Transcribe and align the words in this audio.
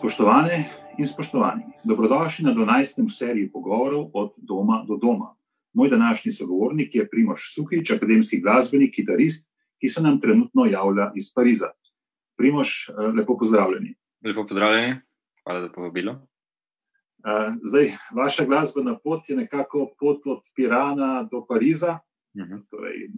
Spoštovane 0.00 0.64
in 0.98 1.06
spoštovani, 1.06 1.62
dobrodošli 1.84 2.44
na 2.44 2.54
12. 2.54 3.04
seriji 3.18 3.50
pogovorov 3.52 4.10
od 4.14 4.32
doma 4.36 4.84
do 4.88 4.96
doma. 4.96 5.36
Moj 5.72 5.88
današnji 5.88 6.32
sogovornik 6.32 6.94
je 6.94 7.08
Primoš 7.08 7.54
Sukič, 7.54 7.90
akademski 7.90 8.40
glasbenik, 8.40 8.94
kitarist, 8.94 9.50
ki 9.80 9.88
se 9.88 10.02
nam 10.02 10.20
trenutno 10.20 10.64
javlja 10.66 11.12
iz 11.16 11.28
Pariza. 11.34 11.66
Primoš, 12.36 12.88
eh, 12.88 12.92
lepo 12.92 13.36
pozdravljeni. 13.38 13.94
Lepo 14.24 14.46
pozdravljeni, 14.46 15.00
hvala 15.44 15.60
za 15.60 15.68
povabilo. 15.68 16.12
Eh, 16.12 17.52
zdaj, 17.64 17.92
vaša 18.16 18.44
glasbena 18.44 18.98
pot 19.04 19.28
je 19.28 19.36
nekako 19.36 19.90
pot 20.00 20.26
od 20.26 20.40
Pirana 20.56 21.28
do 21.30 21.44
Pariza, 21.48 21.98
uh 22.34 22.42
Mhm. 22.42 22.52
-huh. 22.52 22.62
torej, 22.70 23.10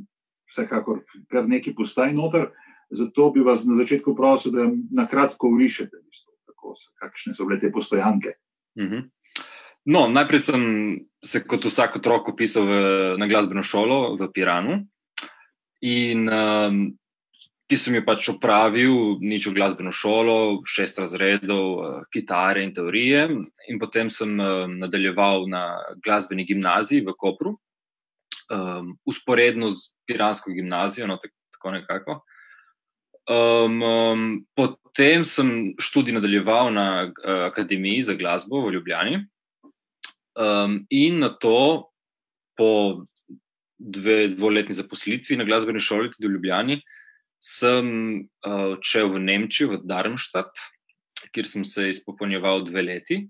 vsekakor 0.47 1.01
kar 1.29 1.49
neki 1.49 1.75
postaj 1.75 2.13
noter. 2.15 2.51
Zato 2.91 3.31
bi 3.31 3.41
vas 3.41 3.65
na 3.65 3.75
začetku 3.77 4.15
prosil, 4.17 4.53
da 4.53 4.71
na 4.91 5.07
kratko 5.07 5.49
urišete, 5.49 5.97
v 5.97 6.05
bistvu, 6.05 6.32
kako, 6.63 6.75
so- 6.75 6.93
kakšne 6.95 7.35
so 7.35 7.45
bile 7.45 7.61
te 7.61 7.73
postojanke. 7.73 8.39
Mhm. 8.79 9.11
No, 9.85 10.07
najprej 10.09 10.39
sem 10.39 10.63
se 11.25 11.43
kot 11.43 11.65
vsak 11.65 11.97
otrok 11.97 12.29
upisal 12.29 12.65
v, 12.65 12.75
na 13.19 13.27
glasbeno 13.27 13.63
šolo 13.63 14.15
v 14.15 14.31
Piranu. 14.31 14.87
In 15.83 16.29
um, 16.31 16.95
ki 17.67 17.77
sem 17.77 17.95
jo 17.97 18.05
pač 18.07 18.29
opravil, 18.31 19.19
nič 19.19 19.49
v 19.49 19.57
glasbeno 19.59 19.91
šolo, 19.91 20.63
šest 20.63 21.03
razredov, 21.03 21.67
uh, 21.83 22.05
kitare 22.15 22.63
in 22.63 22.71
teorije. 22.71 23.27
In 23.69 23.81
potem 23.83 24.11
sem 24.11 24.39
um, 24.39 24.79
nadaljeval 24.79 25.49
na 25.51 25.83
glasbeni 26.05 26.47
gimnaziji 26.47 27.03
v 27.03 27.17
Kopru, 27.19 27.57
um, 28.55 28.95
usporedno 29.03 29.67
z 29.71 29.91
Piransko 30.07 30.55
gimnazijo, 30.55 31.11
no, 31.11 31.19
tak, 31.19 31.35
tako 31.51 31.75
nekako. 31.75 32.23
Um, 33.31 33.83
um, 33.83 34.25
potem 34.55 35.25
sem 35.25 35.75
študij 35.79 36.17
nadaljeval 36.17 36.73
na 36.75 36.87
uh, 37.07 37.45
Akademiji 37.47 38.03
za 38.03 38.15
glasbo 38.19 38.65
v 38.65 38.75
Ljubljani. 38.77 39.23
Um, 40.35 40.83
in 40.91 41.21
na 41.23 41.29
to, 41.29 41.91
po 42.57 43.05
dve, 43.79 44.29
dvoletni 44.33 44.75
zaposlitvi 44.75 45.37
na 45.37 45.45
glasbeni 45.45 45.81
šoli, 45.81 46.11
tudi 46.11 46.29
v 46.29 46.37
Ljubljani, 46.39 46.81
sem 47.43 47.87
uh, 48.47 48.75
odšel 48.79 49.13
v 49.15 49.23
Nemčijo, 49.23 49.75
v 49.75 49.83
Darmstadt, 49.85 50.59
kjer 51.33 51.47
sem 51.49 51.65
se 51.65 51.89
izpopolnjeval 51.91 52.67
dve 52.67 52.83
leti 52.83 53.23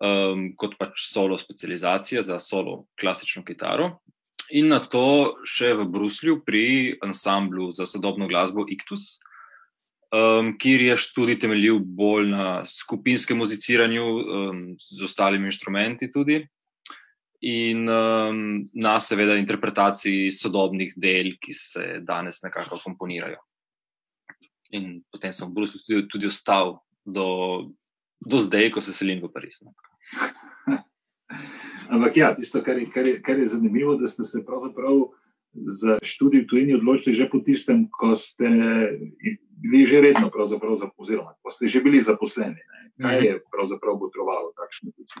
um, 0.00 0.50
kot 0.58 0.76
pač 0.80 1.04
solo 1.10 1.38
specializacija 1.38 2.22
za 2.22 2.38
solo 2.42 2.84
klasično 3.00 3.44
kitaro. 3.44 3.98
In 4.50 4.70
na 4.72 4.80
to 4.82 5.38
še 5.46 5.72
v 5.78 5.86
Bruslju 5.86 6.40
pri 6.42 6.98
ansamblu 7.04 7.70
za 7.76 7.86
sodobno 7.86 8.26
glasbo 8.26 8.64
Ictus, 8.66 9.20
um, 10.10 10.54
kjer 10.58 10.82
je 10.88 10.96
študij 10.98 11.38
temeljil 11.44 11.78
bolj 11.78 12.32
na 12.32 12.46
skupinskem 12.66 13.38
muziciranju 13.38 14.06
um, 14.06 14.64
z 14.74 15.04
ostalimi 15.06 15.50
inštrumenti 15.50 16.10
tudi. 16.10 16.42
In 17.46 17.86
um, 17.88 18.40
na 18.74 18.98
seveda 19.00 19.38
interpretaciji 19.40 20.32
sodobnih 20.34 20.92
del, 20.98 21.36
ki 21.40 21.54
se 21.56 21.86
danes 22.04 22.42
nekako 22.42 22.80
komponirajo. 22.82 23.38
In 24.76 25.00
potem 25.10 25.32
sem 25.32 25.48
v 25.48 25.54
Bruslju 25.56 25.80
tudi, 25.86 26.02
tudi 26.10 26.28
ostal 26.28 26.76
do, 27.06 27.70
do 28.20 28.42
zdaj, 28.42 28.70
ko 28.74 28.82
se 28.82 28.92
selim 28.92 29.22
v 29.22 29.30
Pariz. 29.32 29.62
no. 29.62 29.72
Ampak 31.90 32.16
ja, 32.16 32.34
tisto, 32.34 32.62
kar 32.62 32.78
je, 32.78 32.86
kar 32.90 33.06
je, 33.06 33.20
kar 33.22 33.38
je 33.38 33.46
zanimivo, 33.48 33.96
da 33.96 34.08
ste 34.08 34.24
se 34.24 34.44
pravzaprav 34.46 35.10
za 35.52 35.98
študij 36.02 36.44
v 36.44 36.46
tujini 36.46 36.74
odločili 36.78 37.14
že 37.14 37.26
po 37.26 37.40
tistem, 37.42 37.88
ko 37.90 38.14
ste 38.14 38.46
bili 39.60 39.86
že 39.86 40.00
redno, 40.00 40.30
oziroma 40.96 41.34
ko 41.42 41.50
ste 41.50 41.66
že 41.66 41.82
bili 41.82 42.00
zaposleni. 42.00 42.54
Ne? 42.54 42.80
Kaj 43.00 43.16
Mhm. 43.16 43.24
je 43.26 43.32
pravzaprav 43.50 43.98
potrovalo 43.98 44.52
takšne 44.54 44.92
poti? 44.94 45.14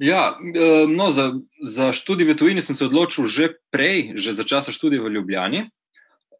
Ja, 0.00 0.36
eh, 0.36 0.86
no, 0.90 1.10
za, 1.10 1.32
za 1.62 1.92
študij 1.92 2.26
v 2.26 2.36
tujini 2.36 2.62
sem 2.62 2.76
se 2.76 2.84
odločil 2.84 3.24
že 3.24 3.56
prej, 3.70 4.18
že 4.18 4.34
za 4.34 4.44
časa 4.44 4.72
študija 4.72 5.02
v 5.02 5.14
Ljubljani. 5.14 5.70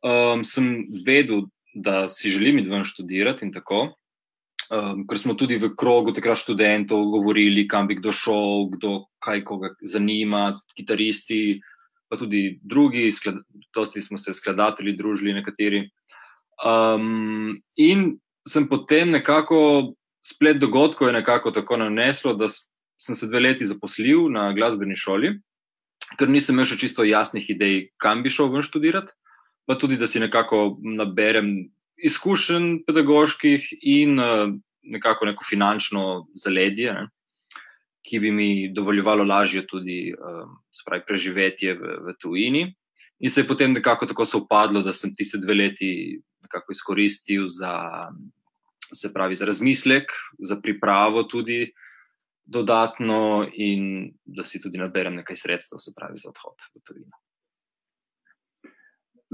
Um, 0.04 0.44
sem 0.44 0.84
vedel, 1.06 1.48
da 1.75 2.09
si 2.09 2.28
želim 2.28 2.59
iti 2.59 2.69
ven 2.69 2.84
študirati 2.84 3.47
in 3.47 3.53
tako. 3.53 3.97
Um, 4.72 5.02
ker 5.04 5.19
smo 5.20 5.34
tudi 5.36 5.58
v 5.60 5.75
krogu 5.76 6.14
takrat 6.16 6.41
študentov 6.41 7.10
govorili, 7.12 7.66
kam 7.69 7.88
bi 7.88 7.98
kdo 7.98 8.14
šel, 8.16 8.70
kdo 8.72 8.92
kaj 9.20 9.42
koga 9.44 9.75
zanima, 9.84 10.54
kitaristi, 10.72 11.60
pa 12.08 12.16
tudi 12.16 12.58
drugi, 12.62 13.10
sklad, 13.12 13.42
dosti 13.76 14.00
smo 14.02 14.16
se 14.19 14.32
skladatelji 14.32 14.97
družili, 14.97 15.36
nekateri. 15.36 15.82
Um, 16.64 17.58
in 17.76 18.14
sem 18.48 18.69
potem 18.69 19.12
nekako, 19.12 19.92
splet 20.25 20.56
dogodkov 20.62 21.10
je 21.10 21.19
nekako 21.19 21.52
tako 21.52 21.76
naneslo, 21.76 22.32
da 22.32 22.48
sem 22.48 23.14
se 23.14 23.28
dve 23.28 23.41
leti 23.41 23.69
zaposlil 23.69 24.31
na 24.32 24.48
glasbeni 24.56 24.96
šoli, 24.96 25.34
ker 26.16 26.31
nisem 26.31 26.56
imel 26.56 26.69
še 26.69 26.81
čisto 26.81 27.04
jasnih 27.04 27.50
idej, 27.52 27.91
kam 28.00 28.22
bi 28.25 28.32
šel 28.32 28.52
ven 28.54 28.64
študirati, 28.64 29.12
pa 29.69 29.76
tudi, 29.76 30.00
da 30.00 30.08
si 30.08 30.22
nekako 30.22 30.78
naberem 30.81 31.69
izkušenj 32.04 32.84
pedagoških 32.87 33.69
in 33.81 34.20
eh, 34.20 34.53
nekako 34.82 35.31
neko 35.31 35.44
finančno 35.48 36.26
zaledje, 36.34 36.92
ne, 36.92 37.09
ki 38.04 38.20
bi 38.20 38.31
mi 38.31 38.48
dovoljevalo 38.72 39.25
lažje 39.25 39.65
tudi 39.66 40.12
eh, 40.12 40.47
se 40.70 40.84
pravi, 40.87 41.04
preživetje 41.09 41.75
v, 41.78 41.98
v 42.09 42.16
tujini. 42.20 42.66
In 43.25 43.31
se 43.31 43.41
je 43.41 43.48
potem 43.48 43.72
nekako 43.72 44.06
tako 44.06 44.26
sovpadlo, 44.26 44.82
da 44.82 44.93
sem 44.93 45.14
tiste 45.16 45.38
dve 45.38 45.54
leti 45.54 46.20
nekako 46.44 46.75
izkoristil 46.75 47.48
za, 47.48 47.72
se 48.93 49.12
pravi, 49.14 49.34
za 49.34 49.47
razmislek, 49.48 50.12
za 50.38 50.60
pripravo 50.60 51.22
tudi 51.22 51.72
dodatno, 52.44 53.48
in 53.53 54.12
da 54.25 54.44
si 54.44 54.60
tudi 54.60 54.78
naberem 54.78 55.14
nekaj 55.16 55.37
sredstev, 55.37 55.81
se 55.81 55.94
pravi, 55.97 56.20
za 56.20 56.28
odhod 56.28 56.69
v 56.75 56.82
tujino. 56.84 57.23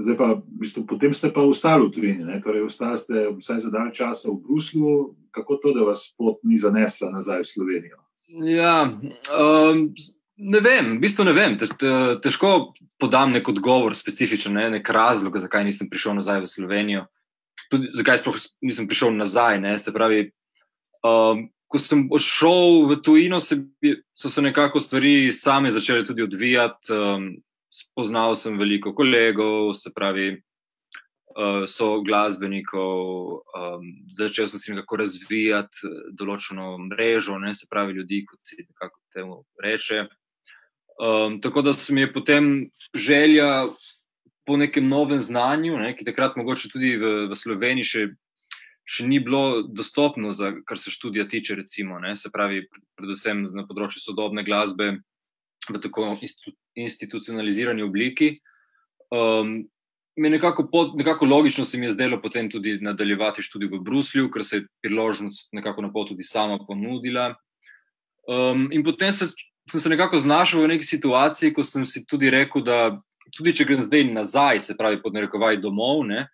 Zdaj 0.01 0.17
pa, 0.17 0.27
v 0.41 0.59
bistvu, 0.61 0.83
potem 0.89 1.13
ste 1.13 1.29
pa 1.29 1.45
ostali 1.45 1.85
v 1.85 1.93
tujini, 1.93 2.23
ne? 2.25 2.41
torej 2.41 2.65
ostali 2.65 2.97
ste 2.97 3.29
vsaj 3.37 3.59
za 3.67 3.69
dalj 3.69 3.91
časa 3.93 4.33
v 4.33 4.41
Bruslju. 4.41 5.13
Kako 5.31 5.61
to, 5.61 5.73
da 5.77 5.85
vas 5.85 6.09
pot 6.17 6.41
ni 6.43 6.57
zanesla 6.57 7.13
nazaj 7.13 7.45
v 7.45 7.51
Slovenijo? 7.51 7.99
Ja, 8.47 8.87
um, 8.87 9.91
ne 10.41 10.59
vem, 10.59 10.97
v 10.97 11.01
bistvu 11.03 11.27
ne 11.27 11.35
vem. 11.35 11.57
Te, 11.59 11.69
te, 11.69 11.91
težko 12.23 12.73
podam 12.99 13.31
nek 13.31 13.47
odgovor, 13.47 13.95
specifičen, 13.95 14.55
ne, 14.57 14.69
nek 14.79 14.89
razlog, 14.89 15.37
zakaj 15.37 15.67
nisem 15.67 15.91
prišel 15.91 16.17
nazaj 16.17 16.41
v 16.41 16.49
Slovenijo. 16.49 17.05
Tudi 17.71 17.91
zakaj 17.95 18.23
sploh 18.23 18.39
nisem 18.65 18.87
prišel 18.89 19.13
nazaj. 19.15 19.61
Ne, 19.61 19.77
se 19.77 19.93
pravi, 19.93 20.31
um, 21.05 21.45
ko 21.71 21.79
sem 21.79 22.07
odšel 22.11 22.89
v 22.89 22.99
tujino, 23.03 23.39
se, 23.39 23.61
so 24.17 24.31
se 24.31 24.43
nekako 24.43 24.81
stvari 24.83 25.31
same 25.31 25.71
začele 25.71 26.03
tudi 26.07 26.25
odvijati. 26.25 26.91
Um, 26.91 27.31
spoznal 27.71 28.35
sem 28.35 28.59
veliko 28.59 28.93
kolegov, 28.95 29.73
se 29.73 29.91
pravi, 29.95 30.35
uh, 31.37 31.63
so 31.67 32.01
glasbenikov, 32.03 33.41
um, 33.55 33.85
začel 34.11 34.47
sem 34.51 34.59
si 34.59 34.73
nekako 34.75 34.99
razvijati 35.01 35.87
eh, 35.87 35.99
določeno 36.17 36.75
mrežo, 36.89 37.39
ne, 37.39 37.53
se 37.55 37.69
pravi, 37.71 37.95
ljudi, 38.01 38.25
kot 38.27 38.39
si 38.43 38.59
nekako 38.59 38.99
temu 39.13 39.37
reče. 39.63 40.07
Um, 41.01 41.39
tako 41.41 41.63
da 41.65 41.73
se 41.73 41.93
mi 41.93 42.03
je 42.03 42.13
potem 42.13 42.45
želja 42.93 43.71
po 44.45 44.57
nekem 44.57 44.87
novem 44.87 45.21
znanju, 45.21 45.77
ne, 45.79 45.93
ki 45.95 46.05
takrat 46.05 46.35
mogoče 46.35 46.69
tudi 46.73 46.97
v, 46.99 47.13
v 47.31 47.37
Sloveniji 47.37 47.87
še, 47.87 48.03
še 48.83 49.07
ni 49.07 49.21
bilo 49.23 49.63
dostopno, 49.63 50.33
za, 50.35 50.51
kar 50.67 50.77
se 50.77 50.91
študija 50.91 51.25
tiče, 51.31 51.55
recimo, 51.63 51.99
ne, 52.03 52.13
se 52.19 52.29
pravi, 52.33 52.65
predvsem 52.99 53.45
na 53.55 53.63
področju 53.69 54.03
sodobne 54.03 54.43
glasbe 54.43 54.97
v 55.69 55.81
tako 55.81 56.07
institu, 56.13 56.55
institucionalizirani 56.75 57.83
obliki. 57.83 58.39
Um, 59.11 59.69
nekako, 60.17 60.67
pot, 60.71 60.95
nekako 60.95 61.25
logično 61.25 61.65
se 61.65 61.77
mi 61.77 61.85
je 61.85 61.91
zdelo 61.91 62.21
potem 62.21 62.49
tudi 62.49 62.77
nadaljevati 62.81 63.41
študij 63.41 63.69
v 63.71 63.79
Bruslju, 63.83 64.31
ker 64.31 64.45
se 64.45 64.55
je 64.55 64.67
priložnost 64.83 65.53
nekako 65.53 65.81
na 65.81 65.91
pot 65.91 66.07
tudi 66.07 66.23
sama 66.23 66.59
ponudila. 66.67 67.35
Um, 68.27 68.69
in 68.71 68.83
potem 68.83 69.13
se, 69.13 69.27
sem 69.71 69.81
se 69.81 69.89
nekako 69.89 70.17
znašel 70.17 70.61
v 70.61 70.73
neki 70.75 70.85
situaciji, 70.85 71.53
ko 71.53 71.63
sem 71.63 71.85
si 71.85 72.05
tudi 72.05 72.29
rekel, 72.29 72.63
da 72.63 73.01
tudi 73.35 73.53
če 73.55 73.65
grem 73.65 73.81
zdaj 73.81 74.05
nazaj, 74.11 74.59
se 74.59 74.77
pravi, 74.77 75.01
pod 75.01 75.15
narekovaj 75.15 75.61
domov, 75.63 76.03
ne, 76.07 76.27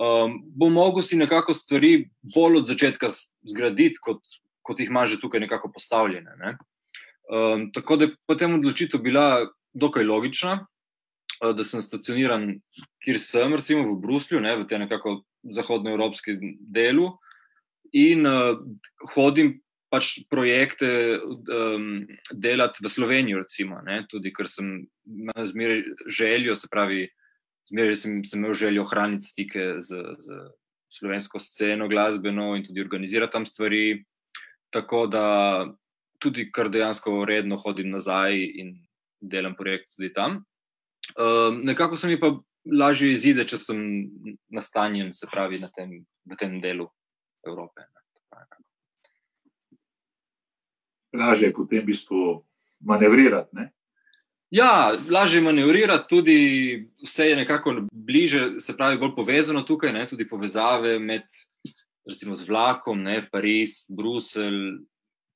um, 0.00 0.38
bom 0.56 0.72
mogel 0.72 1.04
si 1.04 1.18
nekako 1.20 1.54
stvari 1.54 2.08
bolj 2.34 2.62
od 2.62 2.72
začetka 2.72 3.10
zgraditi, 3.46 4.00
kot, 4.02 4.20
kot 4.64 4.80
jih 4.80 4.90
imam 4.90 5.06
že 5.06 5.20
tukaj 5.20 5.44
nekako 5.44 5.72
postavljene. 5.72 6.36
Ne. 6.40 6.56
Um, 7.30 7.68
tako 7.72 7.96
da 7.96 8.08
je 8.08 8.16
potem 8.26 8.54
odločitev 8.54 9.00
bila 9.00 9.46
dokaj 9.72 10.04
logična, 10.04 10.56
uh, 10.60 11.52
da 11.54 11.64
sem 11.64 11.82
stacioniran, 11.82 12.56
kjer 13.04 13.20
sem, 13.22 13.54
recimo 13.54 13.86
v 13.86 13.98
Bruslju, 14.02 14.40
ne, 14.42 14.56
v 14.58 14.66
tem 14.66 14.82
nekako 14.82 15.20
zahodnoevropskem 15.46 16.40
delu, 16.74 17.12
in 17.94 18.26
uh, 18.26 18.58
hodim 19.14 19.60
pač 19.90 20.20
projekte 20.30 20.88
um, 21.18 22.06
delati 22.30 22.82
v 22.82 22.90
Slovenijo, 22.90 23.42
recimo, 23.42 23.80
ne, 23.86 24.04
tudi 24.10 24.30
ker 24.34 24.46
sem 24.50 24.84
imel 25.06 25.46
zmeraj 25.46 25.82
željo, 26.06 26.54
se 26.54 26.70
pravi, 26.70 27.08
zmeraj 27.70 27.98
sem, 27.98 28.20
sem 28.26 28.42
imel 28.42 28.54
željo 28.58 28.84
ohraniti 28.86 29.26
stike 29.26 29.72
z, 29.82 30.02
z 30.18 30.44
slovensko 30.90 31.38
sceno, 31.42 31.88
glasbeno 31.90 32.54
in 32.56 32.64
tudi 32.66 32.82
organizirati 32.82 33.32
tam 33.32 33.46
stvari. 33.46 34.04
tako 34.70 35.06
da 35.06 35.66
tudi 36.20 36.50
kar 36.52 36.68
dejansko 36.70 37.24
redno 37.28 37.58
hodim 37.60 37.90
nazaj 37.90 38.36
in 38.36 38.76
delam 39.20 39.56
projekt 39.56 39.96
tudi 39.96 40.12
tam. 40.12 40.42
Um, 41.16 41.64
nekako 41.64 41.96
se 41.96 42.08
mi 42.08 42.20
pa 42.20 42.32
lažje 42.64 43.12
izide, 43.12 43.46
če 43.48 43.58
sem 43.58 43.80
nastanjen, 44.52 45.12
se 45.16 45.26
pravi, 45.30 45.58
na 45.60 45.68
tem, 45.72 46.02
v 46.28 46.38
tem 46.38 46.60
delu 46.60 46.86
Evrope. 47.46 47.86
Lažje 51.16 51.48
je 51.48 51.54
potem 51.56 51.82
v 51.82 51.90
bistvu 51.90 52.24
manevrirati. 52.86 53.56
Ne? 53.56 53.70
Ja, 54.54 54.92
lažje 55.10 55.40
je 55.40 55.46
manevrirati, 55.46 56.08
tudi 56.08 56.36
vse 57.02 57.30
je 57.30 57.38
nekako 57.40 57.80
bliže, 57.92 58.60
se 58.60 58.76
pravi, 58.76 58.98
bolj 59.00 59.16
povezano 59.16 59.64
tukaj, 59.66 59.92
ne? 59.96 60.06
tudi 60.06 60.28
povezave 60.28 60.98
med 60.98 61.26
recimo 62.06 62.36
z 62.36 62.48
vlakom, 62.48 63.02
ne? 63.02 63.20
Pariz, 63.32 63.84
Bruselj, 63.88 64.80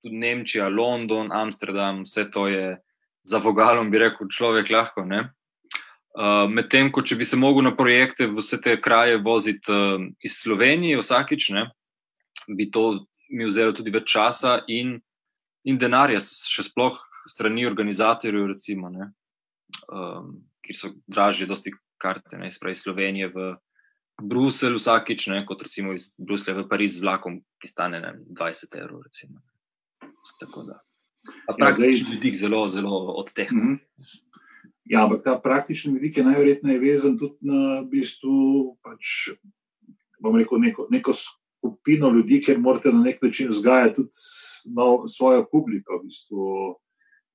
tudi 0.05 0.21
Nemčija, 0.21 0.69
London, 0.69 1.33
Amsterdam, 1.33 2.03
vse 2.05 2.29
to 2.31 2.47
je 2.53 2.77
za 3.25 3.41
vogalom, 3.41 3.91
bi 3.91 4.03
rekel, 4.03 4.29
človek 4.29 4.71
lahko. 4.71 5.05
Uh, 5.05 6.45
Medtem, 6.53 6.93
ko 6.93 7.03
če 7.03 7.17
bi 7.17 7.25
se 7.25 7.39
mogel 7.41 7.65
na 7.65 7.73
projekte 7.75 8.29
v 8.29 8.37
vse 8.39 8.61
te 8.63 8.77
kraje 8.81 9.17
voziti 9.19 9.73
uh, 9.73 9.97
iz 10.23 10.37
Slovenije, 10.45 11.01
vsakič, 11.01 11.49
ne, 11.57 11.65
bi 12.53 12.69
to 12.71 13.07
mi 13.33 13.49
vzelo 13.49 13.73
tudi 13.73 13.91
več 13.91 14.13
časa 14.13 14.61
in, 14.69 14.99
in 15.65 15.81
denarja, 15.81 16.21
še 16.21 16.69
sploh 16.69 17.01
strani 17.27 17.65
organizatorjev, 17.67 18.53
recimo, 18.53 18.93
ne, 18.93 19.09
um, 19.89 20.37
ki 20.63 20.77
so 20.77 20.93
dražje, 21.09 21.49
dosti 21.49 21.73
karte, 21.99 22.37
ne, 22.39 22.53
spravi 22.53 22.77
Slovenije 22.77 23.33
v 23.33 23.49
Bruselj 24.23 24.77
vsakič, 24.77 25.27
ne, 25.33 25.41
kot 25.49 25.65
recimo 25.65 25.97
iz 25.97 26.13
Bruslja 26.21 26.55
v 26.55 26.69
Pariz 26.69 27.01
z 27.01 27.09
vlakom, 27.09 27.41
ki 27.59 27.73
stane 27.73 27.99
ne, 28.05 28.13
20 28.31 28.79
evrov. 28.79 29.03
Recimo. 29.09 29.41
Tako 30.41 30.63
da. 30.63 30.81
Ja, 31.59 31.73
zdaj 31.73 31.93
je 31.93 32.05
vidik 32.13 32.41
zelo, 32.41 32.67
zelo 32.69 32.99
odtehten. 33.17 33.59
Mm 33.59 33.63
-hmm. 33.63 34.43
Ja, 34.85 35.05
ampak 35.05 35.23
ta 35.25 35.41
praktični 35.41 35.93
vidik 35.93 36.17
je 36.17 36.25
najverjetneje 36.25 36.79
vezan 36.79 37.19
tudi 37.19 37.37
na 37.41 37.81
v 37.81 37.87
bistvu, 37.89 38.77
pač, 38.83 39.33
rekel, 40.39 40.59
neko, 40.59 40.87
neko 40.91 41.13
skupino 41.15 42.11
ljudi, 42.11 42.41
ker 42.41 42.59
morate 42.59 42.93
na 42.93 43.01
nek 43.01 43.23
način 43.23 43.49
vzgajati 43.49 43.95
tudi 43.95 44.11
no, 44.77 45.09
svojo 45.09 45.47
publiko 45.53 45.99
v 45.99 46.03
bistvu, 46.05 46.75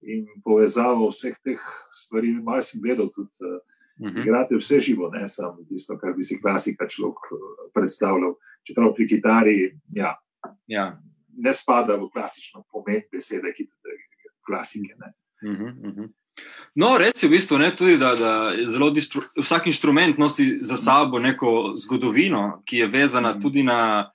in 0.01 0.27
povezavo 0.43 1.09
vseh 1.09 1.35
teh 1.43 1.59
stvari. 1.91 2.31
Malo 2.43 2.61
sem 2.61 2.81
gledal 2.81 3.09
tudi. 3.15 3.29
Uh 3.99 4.07
-huh. 4.07 4.21
Igrate 4.21 4.55
vse 4.55 4.79
živo, 4.79 5.09
ne 5.09 5.27
samo 5.27 5.63
tisto, 5.69 5.97
kar 5.97 6.13
bi 6.13 6.23
si 6.23 6.41
klasika 6.41 6.87
človek 6.87 7.17
eh, 7.31 7.71
predstavljal. 7.73 8.35
Čeprav 8.63 8.93
pri 8.93 9.07
kitari, 9.07 9.79
ja, 9.87 10.15
ja 10.67 11.01
ne 11.37 11.53
spada 11.53 11.95
v 11.95 12.09
klasično 12.13 12.63
pomen 12.71 13.01
besede, 13.11 13.53
ki 13.53 13.63
je 13.63 14.31
klasike. 14.45 14.95
Uh 14.95 15.49
-huh, 15.49 15.87
uh 15.87 15.93
-huh. 15.95 16.09
No, 16.75 16.97
reci 16.97 17.27
v 17.27 17.35
bistvu 17.35 17.57
ne, 17.57 17.71
tudi, 17.75 17.97
da, 17.97 18.13
da 18.15 18.91
distru, 18.93 19.21
vsak 19.37 19.67
inštrument 19.67 20.17
nosi 20.17 20.59
za 20.61 20.77
sabo 20.77 21.19
neko 21.19 21.73
zgodovino, 21.77 22.61
ki 22.65 22.77
je 22.77 22.87
vezana 22.87 23.33
mhm. 23.33 23.41
tudi 23.41 23.63
na 23.63 24.11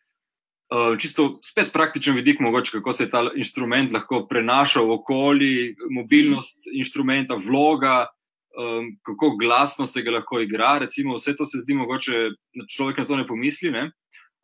uh, 0.71 0.99
čisto 0.99 1.39
spet 1.43 1.73
praktičen 1.73 2.15
vidik, 2.15 2.41
mogoče, 2.41 2.79
kako 2.79 2.93
se 2.93 3.11
ta 3.11 3.27
inštrument 3.37 3.93
lahko 3.93 4.27
prenaša 4.31 4.81
v 4.81 4.99
okolje, 4.99 5.75
mobilnost 5.91 6.69
inštrumenta, 6.73 7.35
vloga. 7.35 8.07
Um, 8.55 8.93
kako 9.03 9.33
glasno 9.37 9.83
se 9.87 10.03
ga 10.03 10.13
lahko 10.15 10.39
igra, 10.39 10.77
recimo, 10.79 11.17
vse 11.17 11.33
to 11.35 11.43
se 11.45 11.59
zdi 11.59 11.75
mogoče, 11.75 12.13
da 12.55 12.67
človek 12.71 13.01
na 13.01 13.05
to 13.05 13.17
ne 13.17 13.27
pomisli. 13.27 13.73
Ne? 13.75 13.89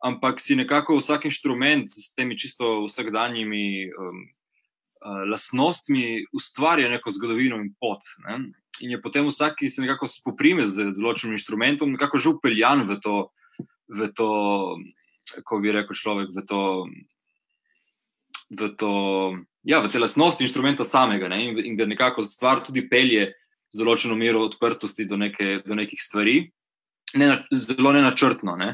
Uh, 0.01 0.07
ampak 0.09 0.41
si 0.41 0.57
nekako 0.57 0.97
vsak 0.97 1.29
inštrument 1.29 1.89
s 1.89 2.13
temi 2.17 2.37
čisto 2.37 2.85
vsakdanjimi 2.89 3.93
um, 3.93 4.25
uh, 5.05 5.23
lastnostmi 5.29 6.25
ustvarja 6.33 6.89
neko 6.89 7.13
zgodovino 7.13 7.61
in 7.61 7.69
pot. 7.77 8.01
Ne? 8.25 8.49
In 8.81 8.97
je 8.97 9.01
potem 9.01 9.27
vsak, 9.29 9.61
ki 9.61 9.69
se 9.69 9.85
nekako 9.85 10.09
spoprime 10.09 10.65
z 10.65 10.89
določenim 10.97 11.37
inštrumentom, 11.37 11.93
nekako 11.93 12.17
že 12.17 12.33
upeljan 12.33 12.85
v 12.89 12.97
to, 12.97 13.15
v 13.93 14.09
to, 14.17 14.31
kako 15.37 15.61
bi 15.61 15.77
rekel 15.77 15.95
človek, 15.95 16.33
v 16.33 16.45
to. 16.49 16.61
V, 18.51 18.67
to, 18.75 18.91
ja, 19.63 19.79
v 19.79 19.87
te 19.87 19.95
lastnosti 19.95 20.43
inštrumenta 20.43 20.83
samega 20.83 21.29
ne, 21.31 21.37
in, 21.39 21.55
in 21.55 21.77
ga 21.79 21.85
nekako 21.87 22.19
stvar 22.19 22.59
tudi 22.59 22.83
pelje 22.83 23.29
z 23.71 23.79
določeno 23.79 24.17
mero 24.19 24.41
odprtosti 24.43 25.05
do, 25.07 25.15
neke, 25.15 25.61
do 25.63 25.71
nekih 25.71 25.95
stvari, 25.95 26.51
ne, 27.15 27.29
zelo 27.55 27.93
nenačrtno. 27.95 28.57
Ne. 28.59 28.73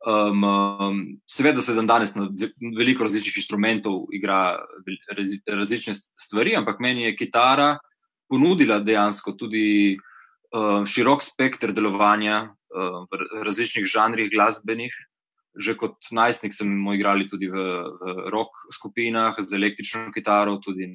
Um, 0.00 0.44
um, 0.44 1.00
seveda 1.28 1.60
se 1.60 1.74
dan 1.76 1.86
danes 1.86 2.14
na 2.16 2.24
veliko 2.76 3.04
različnih 3.04 3.36
inštrumentov 3.36 4.06
igra 4.16 4.56
različne 5.46 5.92
stvari, 5.94 6.54
ampak 6.56 6.80
meni 6.80 7.02
je 7.02 7.16
kitara 7.16 7.74
ponudila 8.30 8.78
dejansko 8.78 9.34
tudi 9.36 9.98
uh, 10.54 10.86
širok 10.86 11.24
spekter 11.26 11.74
delovanja 11.76 12.40
uh, 12.48 13.04
v 13.10 13.44
različnih 13.44 13.84
žanrih 13.84 14.30
glasbenih. 14.32 14.94
Že 15.50 15.74
kot 15.74 16.12
najstnik 16.14 16.54
mu 16.62 16.94
igrali 16.94 17.26
tudi 17.26 17.48
v, 17.50 17.58
v 17.58 18.30
rock 18.30 18.54
skupinah, 18.70 19.34
z 19.34 19.58
električno 19.58 20.12
kitaro. 20.14 20.60
Tudi, 20.62 20.86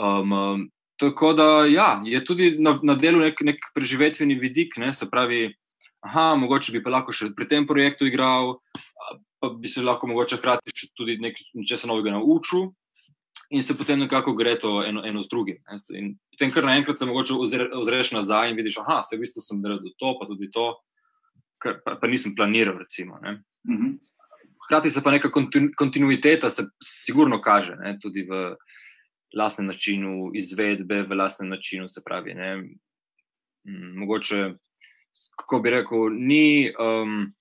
um, 0.00 0.32
um, 0.32 0.62
tako 0.96 1.34
da 1.36 1.66
ja, 1.68 2.00
je 2.00 2.24
tudi 2.24 2.56
na, 2.56 2.78
na 2.82 2.96
delu 2.96 3.20
nek, 3.20 3.44
nek 3.44 3.60
preživetveni 3.76 4.40
vidik, 4.40 4.78
ne, 4.80 4.88
se 4.96 5.10
pravi 5.10 5.52
aha, 6.00 6.34
mogoče 6.36 6.72
bi 6.72 6.82
pa 6.82 6.90
lahko 6.90 7.14
še 7.14 7.32
pri 7.36 7.48
tem 7.48 7.66
projektu 7.66 8.06
igral, 8.06 8.56
pa 9.42 9.50
bi 9.58 9.70
se 9.70 9.82
lahko 9.82 10.10
mogoče 10.10 10.38
hkrati 10.38 10.88
tudi 10.96 11.18
nekaj 11.22 11.86
novega 11.90 12.14
naučil. 12.18 12.70
In 13.52 13.60
se 13.60 13.74
potem 13.76 14.00
nekako 14.00 14.32
gre 14.32 14.54
to 14.56 14.80
eno, 14.80 15.02
eno 15.04 15.20
z 15.20 15.28
drugim. 15.28 15.58
In 15.92 16.14
potem, 16.32 16.52
kar 16.54 16.64
naenkrat 16.64 16.98
se 16.98 17.04
mogoče 17.04 17.34
ozreš 17.76 18.14
nazaj 18.16 18.48
in 18.50 18.56
vidiš, 18.56 18.78
da 18.86 19.02
se 19.04 19.16
v 19.16 19.26
bistvu 19.26 19.44
sem 19.44 19.60
naredil 19.60 19.92
to, 20.00 20.14
pa 20.16 20.24
tudi 20.30 20.48
to, 20.48 20.70
kar 21.60 21.76
pa, 21.84 21.98
pa 22.00 22.08
nisem 22.08 22.32
planiral. 22.36 22.78
Recimo, 22.80 23.20
ne? 23.20 23.42
Mhm. 23.68 23.98
Hkrati 24.64 24.90
se 24.90 25.02
pa 25.04 25.10
neka 25.12 25.28
kontinuiteta 25.76 26.50
se 26.50 26.64
sigurno 26.80 27.40
kaže, 27.42 27.76
ne? 27.76 27.98
tudi 28.00 28.22
v 28.24 28.54
lastnem 29.36 29.66
načinu 29.66 30.30
izvedbe, 30.34 31.02
v 31.02 31.18
lastnem 31.18 31.50
načinu, 31.52 31.88
se 31.88 32.00
pravi. 32.04 32.34
Ne? 32.34 32.50
Mogoče 33.98 34.54
kako 35.36 35.60
bi 35.60 35.70
rekel, 35.70 35.98
ni, 36.10 36.72
um, 36.78 37.32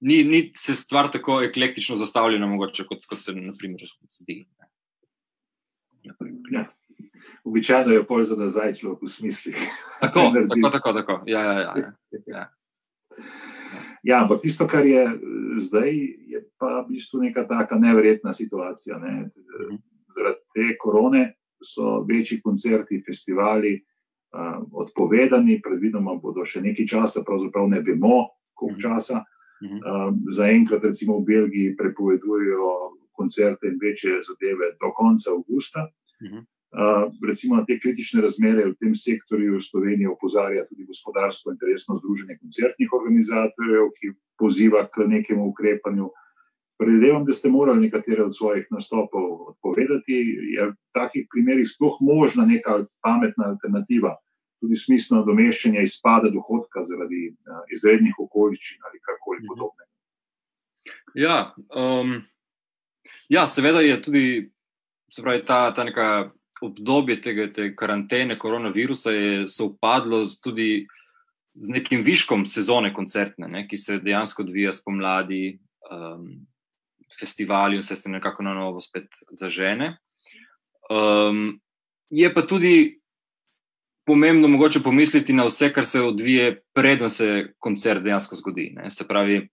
ni, 0.00 0.24
ni 0.24 0.52
se 0.56 0.74
stvar 0.74 1.10
tako 1.12 1.42
eklektično 1.42 1.96
zastavljena, 1.96 2.46
mogoče, 2.46 2.86
kot, 2.88 3.04
kot 3.08 3.18
se 3.18 3.34
naprimer, 3.34 3.82
zdi. 4.08 4.44
Ja. 6.50 6.66
Običajno 7.44 7.92
je 7.92 8.06
pol 8.06 8.22
za 8.26 8.36
nazaj, 8.38 8.74
človek 8.78 9.02
v 9.02 9.10
smislu. 9.10 9.52
Tako, 10.00 10.20
tako, 10.48 10.70
tako. 10.70 10.92
tako. 10.92 11.22
Ja, 11.26 11.42
ja, 11.42 11.60
ja, 11.60 11.74
ja. 11.76 11.92
ja. 12.26 12.48
Ja, 14.02 14.22
ampak 14.24 14.40
tisto, 14.42 14.66
kar 14.66 14.86
je 14.86 15.04
zdaj, 15.62 15.90
je 16.26 16.40
pa 16.58 16.80
v 16.82 16.94
bistvu 16.94 17.20
neka 17.22 17.44
tako 17.46 17.78
nevrjetna 17.78 18.32
situacija. 18.34 18.98
Ne. 18.98 19.12
Mhm. 19.30 19.78
Zaradi 20.14 20.42
te 20.54 20.76
korone 20.78 21.22
so 21.62 22.00
večji 22.08 22.40
koncerti, 22.42 23.02
festivali, 23.06 23.76
uh, 23.78 23.91
odpovedani, 24.72 25.60
predvidoma 25.62 26.14
bodo 26.16 26.44
še 26.44 26.62
nekaj 26.64 26.86
časa, 26.88 27.24
pravzaprav 27.26 27.68
ne 27.68 27.82
vemo, 27.84 28.32
koliko 28.54 28.78
mhm. 28.78 28.80
časa. 28.80 29.24
Uh, 29.62 30.10
Zaenkrat, 30.34 30.82
recimo 30.82 31.20
v 31.20 31.26
Belgiji, 31.28 31.76
prepovedujejo 31.78 32.70
koncerte 33.14 33.70
in 33.70 33.78
večje 33.78 34.18
zadeve 34.26 34.72
do 34.80 34.90
konca 34.96 35.30
avgusta. 35.30 35.86
Uh, 36.72 37.12
recimo 37.28 37.56
na 37.56 37.64
te 37.68 37.76
kritične 37.78 38.24
razmere 38.24 38.64
v 38.64 38.74
tem 38.80 38.94
sektorju 38.96 39.60
v 39.60 39.62
Sloveniji 39.62 40.08
opozarja 40.08 40.64
tudi 40.66 40.88
gospodarsko 40.88 41.52
interesno 41.52 41.98
združenje 42.00 42.38
koncertnih 42.40 42.94
organizatorjev, 42.96 43.92
ki 44.00 44.14
poziva 44.40 44.86
k 44.88 45.06
nekemu 45.06 45.46
ukrepanju. 45.52 46.10
Predvidevam, 46.82 47.24
da 47.24 47.32
ste 47.32 47.50
morali 47.50 47.86
nekatere 47.86 48.24
od 48.24 48.34
svojih 48.36 48.66
nastopov 48.74 49.54
odpovedati. 49.54 50.18
Je 50.56 50.66
v 50.72 50.74
takih 50.96 51.28
primerih 51.30 51.68
sploh 51.68 52.00
možna 52.02 52.46
neka 52.46 52.82
pametna 53.04 53.54
alternativa 53.54 54.16
tudi 54.62 54.78
smiselno 54.78 55.24
domeščanje 55.26 55.82
izpada 55.82 56.30
dohodka 56.30 56.84
zaradi 56.86 57.32
uh, 57.32 57.64
izrednih 57.74 58.18
okoliščin 58.26 58.86
ali 58.86 59.02
karkoli 59.02 59.42
mhm. 59.42 59.48
podobnega. 59.50 59.90
Ja, 61.18 61.38
um, 61.76 62.14
ja, 63.28 63.46
seveda 63.50 63.82
je 63.82 63.98
tudi 64.02 64.26
pravi, 65.18 65.42
ta, 65.46 65.66
ta 65.74 65.84
neka 65.84 66.06
obdobje 66.62 67.18
tega, 67.20 67.48
te 67.52 67.72
karantene, 67.76 68.38
koronavirusa, 68.38 69.12
je 69.12 69.48
sovpadlo 69.50 70.22
tudi 70.42 70.86
z 71.58 71.74
nekim 71.74 72.04
viškom 72.06 72.46
sezone 72.48 72.92
koncertne, 72.94 73.50
ne, 73.50 73.66
ki 73.68 73.76
se 73.76 73.98
dejansko 74.00 74.46
odvija 74.46 74.72
spomladi, 74.72 75.58
um, 75.90 76.30
festivali 77.20 77.76
in 77.76 77.82
vse 77.82 77.96
se 77.96 78.10
nekako 78.10 78.42
na 78.42 78.54
novo 78.54 78.80
spet 78.80 79.08
zažene. 79.30 79.96
Um, 80.90 81.60
je 82.10 82.34
pa 82.34 82.42
tudi 82.42 83.02
pomembno 84.06 84.48
mogoče 84.48 84.82
pomisliti 84.82 85.32
na 85.32 85.46
vse, 85.46 85.72
kar 85.72 85.86
se 85.86 86.00
odvije, 86.00 86.62
preden 86.74 87.10
se 87.10 87.54
koncert 87.58 88.02
dejansko 88.02 88.36
zgodi. 88.36 88.72
Ne. 88.76 88.90
Se 88.90 89.06
pravi, 89.08 89.48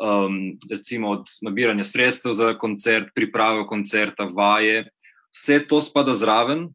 um, 0.00 0.58
recimo 0.70 1.10
od 1.10 1.26
nabiranja 1.42 1.84
sredstev 1.84 2.32
za 2.32 2.54
koncert, 2.58 3.12
priprave 3.14 3.66
koncerta, 3.66 4.24
vaje, 4.24 4.88
vse 5.32 5.60
to 5.68 5.80
spada 5.80 6.14
zraven 6.14 6.68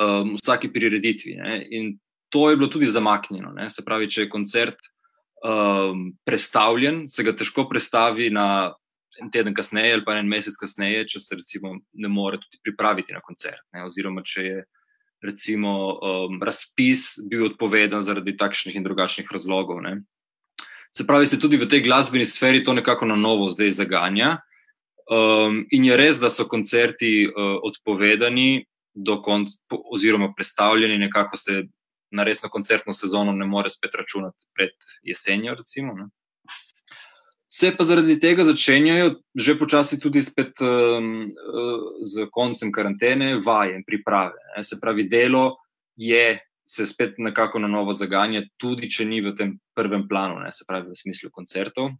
um, 0.00 0.34
vsaki 0.42 0.72
prireditvi. 0.72 1.36
Ne? 1.36 1.66
In 1.70 1.98
to 2.28 2.50
je 2.50 2.56
bilo 2.56 2.68
tudi 2.68 2.86
zamaknjeno. 2.86 3.52
Ne? 3.52 3.70
Se 3.70 3.84
pravi, 3.84 4.10
če 4.10 4.26
je 4.26 4.30
koncert 4.30 4.80
um, 5.44 6.10
predstavljen, 6.24 7.06
se 7.08 7.24
ga 7.24 7.34
težko 7.36 7.68
predstavi 7.68 8.30
na 8.30 8.74
en 9.22 9.30
teden 9.30 9.54
kasneje 9.54 9.94
ali 9.94 10.04
pa 10.04 10.16
en 10.18 10.28
mesec 10.28 10.56
kasneje, 10.60 11.06
če 11.14 11.20
se 11.20 11.36
recimo 11.38 11.74
ne 11.92 12.08
more 12.08 12.40
tudi 12.42 12.60
pripraviti 12.62 13.14
na 13.14 13.20
koncert. 13.24 13.62
Ne? 13.74 13.84
Oziroma, 13.88 14.24
če 14.26 14.46
je 14.46 14.64
recimo 15.24 15.70
um, 15.94 16.40
razpis 16.42 17.14
bil 17.30 17.46
odpovedan 17.48 18.02
zaradi 18.04 18.36
takšnih 18.36 18.76
in 18.76 18.84
drugačnih 18.84 19.30
razlogov. 19.32 19.80
Ne? 19.84 20.02
Se 20.94 21.06
pravi, 21.06 21.26
se 21.26 21.40
tudi 21.40 21.58
v 21.58 21.68
tej 21.70 21.84
glasbeni 21.86 22.26
sferi 22.28 22.62
to 22.64 22.74
nekako 22.76 23.08
na 23.08 23.16
novo 23.16 23.48
zdaj 23.50 23.72
zaganja. 23.80 24.36
Um, 25.04 25.64
in 25.70 25.84
je 25.84 25.96
res, 26.00 26.20
da 26.20 26.30
so 26.32 26.46
koncerti 26.48 27.26
uh, 27.28 27.58
odpovedani 27.64 28.64
do 28.94 29.18
konca, 29.20 29.58
oziroma 29.92 30.30
predstavljeni, 30.36 30.98
nekako 30.98 31.36
se 31.36 31.64
na 32.14 32.24
resno 32.24 32.48
koncertno 32.48 32.92
sezono 32.92 33.32
ne 33.32 33.46
more 33.46 33.70
spet 33.70 33.94
računati 33.94 34.46
pred 34.54 34.70
jesenjo. 35.02 35.54
Recimo, 35.58 35.94
Se 37.54 37.70
pa 37.76 37.84
zaradi 37.86 38.16
tega 38.18 38.42
začenjajo 38.42 39.20
že 39.34 39.54
počasi 39.58 40.00
tudi 40.02 40.22
spet 40.22 40.58
um, 40.58 41.28
z 42.02 42.26
koncem 42.34 42.72
karantene, 42.74 43.38
vaje 43.38 43.76
in 43.78 43.84
priprave. 43.86 44.34
Ne. 44.56 44.64
Se 44.66 44.80
pravi, 44.82 45.06
delo 45.08 45.54
je 45.94 46.40
se 46.66 46.86
spet 46.86 47.18
nekako 47.18 47.58
na 47.58 47.68
novo 47.68 47.92
zaganja, 47.92 48.42
tudi 48.56 48.88
če 48.90 49.04
ni 49.04 49.20
v 49.20 49.34
tem 49.36 49.52
prvem 49.76 50.06
planu, 50.08 50.40
ne, 50.40 50.50
se 50.52 50.64
pravi 50.66 50.90
v 50.90 50.96
smislu 50.96 51.30
koncertov. 51.30 51.92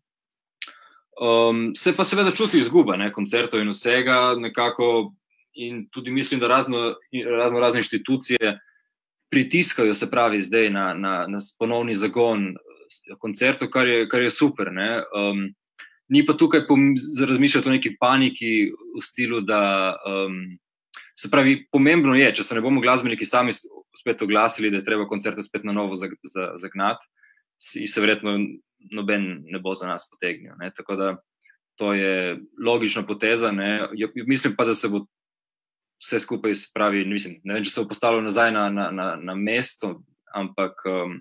Um, 1.21 1.69
se 1.77 1.93
pa 1.95 2.03
seveda 2.05 2.33
čuti 2.35 2.59
izguba 2.59 2.97
ne, 2.97 3.13
koncertov 3.15 3.61
in 3.61 3.71
vsega, 3.71 4.35
nekako, 4.41 5.13
in 5.61 5.85
tudi 5.93 6.11
mislim, 6.11 6.41
da 6.41 6.49
razno, 6.51 6.95
razno 7.13 7.61
razne 7.61 7.85
inštitucije 7.85 8.57
pritiskajo, 9.35 9.95
se 9.95 10.07
pravi, 10.11 10.43
zdaj 10.43 10.69
na, 10.71 10.85
na, 10.95 11.15
na 11.29 11.41
ponovni 11.59 11.97
zagon 11.99 12.53
koncertov, 13.19 13.69
kar 13.75 13.89
je, 13.91 14.05
kar 14.09 14.23
je 14.23 14.31
super. 14.31 14.71
Um, 14.71 15.49
ni 16.09 16.23
pa 16.27 16.37
tukaj 16.39 16.63
razmišljati 17.29 17.69
o 17.69 17.73
neki 17.75 17.97
paniki 18.01 18.53
v 18.71 19.03
stilu, 19.03 19.41
da 19.43 19.97
um, 20.07 20.39
se 21.19 21.31
pravi, 21.31 21.65
pomembno 21.73 22.15
je, 22.15 22.31
če 22.39 22.47
se 22.47 22.55
ne 22.55 22.63
bomo 22.63 22.83
glasbeniki 22.85 23.27
sami 23.27 23.51
spet 23.99 24.23
oglasili, 24.23 24.71
da 24.71 24.79
je 24.79 24.87
treba 24.87 25.09
koncerte 25.11 25.43
spet 25.43 25.67
na 25.67 25.75
novo 25.75 25.99
zagnati, 25.99 27.11
se 27.59 28.01
verjetno 28.01 28.39
noben 28.95 29.27
ne 29.51 29.59
bo 29.59 29.75
za 29.75 29.91
nas 29.91 30.07
potegnil. 30.11 30.55
Ne? 30.61 30.71
Tako 30.77 30.97
da 30.97 31.17
to 31.79 31.95
je 31.95 32.39
logična 32.63 33.03
poteza. 33.03 33.51
Ne? 33.51 33.89
Mislim 34.27 34.55
pa, 34.57 34.65
da 34.65 34.75
se 34.75 34.89
bo 34.89 35.07
vse 36.03 36.21
skupaj, 36.21 36.57
pravi, 36.75 37.05
mislim, 37.09 37.39
ne 37.45 37.57
vem, 37.57 37.65
če 37.65 37.71
se 37.73 37.83
bo 37.83 37.93
postavilo 37.93 38.25
nazaj 38.25 38.53
na, 38.53 38.69
na, 38.71 38.89
na, 38.91 39.07
na 39.21 39.35
mesto, 39.35 40.03
ampak 40.35 40.83
um, 40.91 41.21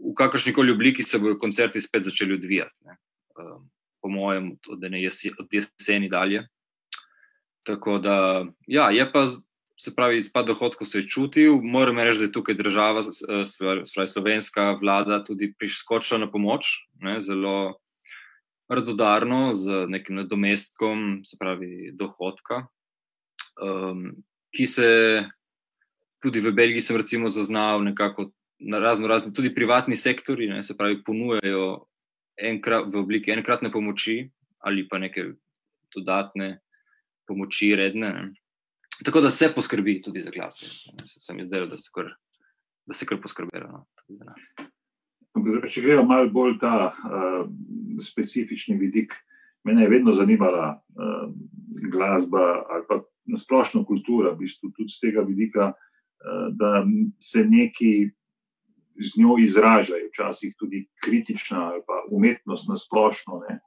v 0.00 0.14
kakršni 0.16 0.54
koli 0.56 0.72
obliki 0.72 1.04
se 1.04 1.20
bodo 1.20 1.38
koncerti 1.38 1.80
spet 1.80 2.08
začeli 2.08 2.38
odvijati. 2.38 2.96
Um, 3.36 3.68
po 4.00 4.08
mojem, 4.08 4.56
od, 4.72 4.84
jesi, 4.96 5.30
od 5.38 5.46
jeseni 5.52 6.08
dalje. 6.08 6.46
Tako 7.62 7.98
da, 7.98 8.46
ja, 8.66 8.90
je 8.90 9.04
pa 9.12 9.26
se 9.80 9.94
pravi, 9.96 10.18
izpad 10.18 10.46
dohodkov 10.46 10.86
se 10.86 10.98
je 10.98 11.08
čutil. 11.08 11.60
Moram 11.62 11.98
reči, 11.98 12.18
da 12.18 12.24
je 12.24 12.32
tukaj 12.32 12.54
država, 12.54 13.02
spravi, 13.44 14.08
slovenska 14.08 14.72
vlada, 14.80 15.22
tudi 15.24 15.52
priškočila 15.58 16.20
na 16.20 16.30
pomoč, 16.30 16.66
ne, 17.00 17.20
zelo 17.20 17.80
radodarno, 18.68 19.54
z 19.54 19.86
nekim 19.88 20.20
nadomestkom, 20.20 21.24
se 21.24 21.36
pravi, 21.40 21.90
dohodka, 21.92 22.66
um, 23.58 24.10
ki 24.54 24.66
se 24.66 24.88
tudi 26.22 26.40
v 26.40 26.52
Belgiji, 26.52 26.84
sem 26.84 26.96
recimo 26.96 27.28
zaznal, 27.28 27.82
nekako 27.84 28.30
na 28.60 28.78
razno 28.78 29.08
razni, 29.08 29.32
tudi 29.32 29.54
privatni 29.54 29.96
sektori, 29.96 30.48
ne, 30.48 30.62
se 30.62 30.76
pravi, 30.76 31.00
ponujajo 31.04 31.86
enkrat, 32.36 32.88
v 32.92 33.00
obliki 33.00 33.32
enkratne 33.32 33.72
pomoči 33.72 34.30
ali 34.60 34.84
pa 34.88 34.98
neke 35.00 35.24
dodatne 35.94 36.58
pomoči, 37.26 37.72
redne. 37.76 38.10
Ne. 38.12 38.24
Tako 39.04 39.22
da 39.24 39.30
se 39.30 39.48
poskrbi 39.54 40.02
tudi 40.02 40.20
za 40.22 40.30
glasbo. 40.30 40.68
Se 41.06 41.34
mi 41.34 41.46
zdelo, 41.46 41.66
da 41.66 41.78
se 41.78 41.88
kar, 41.94 42.10
kar 43.08 43.20
poskrbijo. 43.22 43.70
No, 43.70 43.86
Če 45.70 45.80
gledamo 45.80 46.08
malo 46.10 46.28
bolj 46.28 46.58
ta 46.60 46.90
uh, 46.90 47.46
specifični 48.02 48.76
vidik, 48.76 49.14
mene 49.64 49.82
je 49.82 49.88
vedno 49.88 50.12
zanimala 50.12 50.66
uh, 50.76 51.32
glasba 51.92 52.64
ali 52.68 52.84
pa 52.88 53.00
nasplošno 53.24 53.84
kultura, 53.84 54.32
v 54.32 54.42
bistvu 54.44 54.70
tudi 54.76 54.90
z 54.90 55.00
tega 55.00 55.22
vidika, 55.22 55.72
uh, 55.72 56.48
da 56.56 56.84
se 57.20 57.44
neki 57.44 58.10
z 59.00 59.20
njo 59.20 59.38
izražajo, 59.38 60.08
včasih 60.08 60.54
tudi 60.58 60.86
kritična 61.04 61.70
ali 61.70 61.82
pa 61.86 62.04
umetnost 62.10 62.68
nasplošno. 62.68 63.40
Ne, 63.48 63.60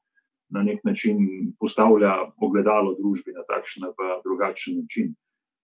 Na 0.49 0.63
nek 0.63 0.83
način 0.83 1.17
postavlja 1.59 2.13
pogledalo 2.39 2.93
družbi 2.93 3.31
na 3.33 3.41
takšen 3.49 3.83
ali 3.83 4.21
drugačen 4.23 4.77
način. 4.81 5.15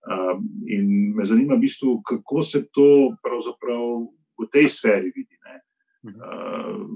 Um, 0.09 0.48
in 0.65 1.13
me 1.15 1.25
zanima, 1.25 1.53
v 1.55 1.59
bistvu, 1.59 2.01
kako 2.01 2.41
se 2.41 2.63
to 2.71 3.13
v 4.39 4.48
tej 4.51 4.69
sferi 4.69 5.12
vidi. 5.15 5.36
Uh, 6.03 6.88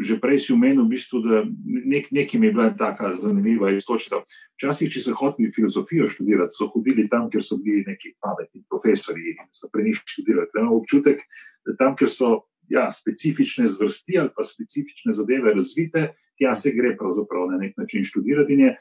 že 0.00 0.16
prej 0.16 0.38
si 0.40 0.50
omenil, 0.56 0.88
v 0.88 0.96
bistvu, 0.96 1.20
da 1.20 1.44
nek, 1.64 2.08
nekaj 2.08 2.40
mi 2.40 2.48
je 2.48 2.52
bila 2.56 2.72
tako 2.72 3.12
zanimiva 3.20 3.68
istočnica. 3.76 4.24
Včasih, 4.56 4.88
če 4.88 5.00
so 5.04 5.16
hoteli 5.18 5.52
filozofijo 5.52 6.08
študirati, 6.08 6.56
so 6.56 6.70
hodili 6.72 7.04
tam, 7.12 7.28
kjer 7.28 7.44
so 7.44 7.60
bili 7.60 7.84
neki 7.84 8.16
pametni 8.22 8.64
profesori 8.64 9.36
in 9.36 9.50
so 9.52 9.68
pri 9.68 9.84
njih 9.90 10.00
študirali. 10.00 10.48
Imamo 10.56 10.80
občutek, 10.80 11.20
da 11.66 11.76
tam, 11.76 11.96
kjer 11.96 12.08
so 12.08 12.30
ja, 12.72 12.88
specifične 12.88 13.68
zvrsti 13.68 14.16
ali 14.18 14.32
pa 14.32 14.44
specifične 14.46 15.12
zadeve 15.12 15.52
razvite, 15.52 16.14
tja 16.40 16.54
se 16.56 16.72
gre 16.72 16.96
pravzaprav 16.96 17.50
na 17.50 17.60
nek 17.60 17.76
način 17.76 18.04
študirati. 18.04 18.56
In 18.56 18.60
je 18.60 18.72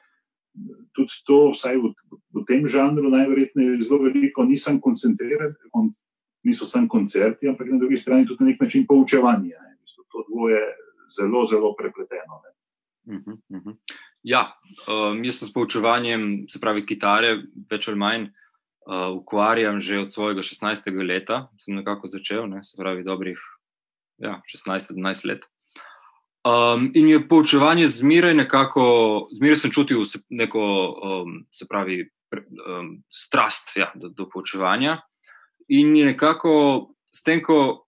tudi 0.96 1.18
to, 1.27 1.51
vsaj 1.51 1.75
v, 1.75 1.91
v 2.39 2.46
tem 2.48 2.63
žanru, 2.68 3.12
najverjetneje 3.12 3.82
zelo 3.84 4.06
veliko, 4.08 4.48
nisem 4.48 4.80
koncentriran, 4.80 5.58
kon, 5.75 5.91
niso 6.48 6.65
samo 6.65 6.88
koncerti, 6.88 7.51
ampak 7.51 7.68
na 7.68 7.77
drugi 7.84 8.00
strani 8.00 8.25
tudi 8.27 8.44
na 8.44 8.51
nek 8.51 8.63
način 8.63 8.88
poučevanje. 8.88 9.60
Ne. 9.60 9.75
To 10.12 10.25
dvoje 10.27 10.56
je 10.56 10.80
zelo, 11.15 11.46
zelo 11.46 11.75
prepleteno. 11.75 12.41
Uh 13.06 13.15
-huh, 13.15 13.38
uh 13.50 13.62
-huh. 13.62 13.75
Ja, 14.24 14.53
um, 14.88 15.24
jaz 15.24 15.39
sem 15.39 15.48
s 15.48 15.53
poučevanjem, 15.53 16.46
se 16.50 16.60
pravi, 16.60 16.86
kitare, 16.86 17.44
več 17.70 17.88
ali 17.88 17.98
manj 17.98 18.27
uh, 18.86 19.18
ukvarjam 19.18 19.80
že 19.80 20.00
od 20.00 20.13
svojega 20.13 20.41
16. 20.41 21.08
leta, 21.08 21.50
sem 21.58 21.75
nekako 21.75 22.08
začel, 22.08 22.48
ne, 22.48 22.63
se 22.63 22.77
pravi, 22.77 23.03
dobrih 23.03 23.39
ja, 24.18 24.41
16-17 24.46 25.27
let. 25.27 25.46
Um, 26.41 26.89
in 26.94 27.08
je 27.10 27.27
poučevanje 27.27 27.88
zmeraj 27.88 28.34
nekako, 28.34 28.84
zmeraj 29.38 29.58
sem 29.58 29.72
čutil 29.72 30.06
neko, 30.30 30.62
um, 31.03 31.46
se 31.53 31.68
pravi, 31.70 32.10
pre, 32.30 32.46
um, 32.65 33.03
strast 33.13 33.77
ja, 33.77 33.91
do, 33.96 34.10
do 34.10 34.25
poučevanja. 34.30 34.98
In 35.70 35.96
je 35.96 36.06
nekako, 36.06 36.53
s 37.13 37.24
tem, 37.24 37.44
ko 37.46 37.86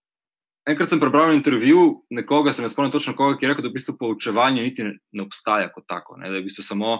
enkrat 0.66 0.88
sem 0.88 1.00
prebral 1.00 1.34
intervju 1.34 2.04
nekoga, 2.10 2.52
se 2.52 2.62
ne 2.62 2.68
spomnim 2.68 2.92
točno 2.92 3.14
koga, 3.16 3.38
ki 3.38 3.44
je 3.44 3.52
rekel, 3.52 3.64
da 3.64 3.70
v 3.72 3.76
bistvu 3.78 3.96
poučevanje 4.00 4.62
niti 4.62 4.84
ne, 4.84 4.96
ne 5.12 5.24
obstaja 5.24 5.70
kot 5.72 5.86
tako, 5.88 6.16
ne, 6.16 6.28
da 6.28 6.38
je 6.38 6.44
v 6.44 6.48
bistvu 6.48 6.64
samo 6.64 6.98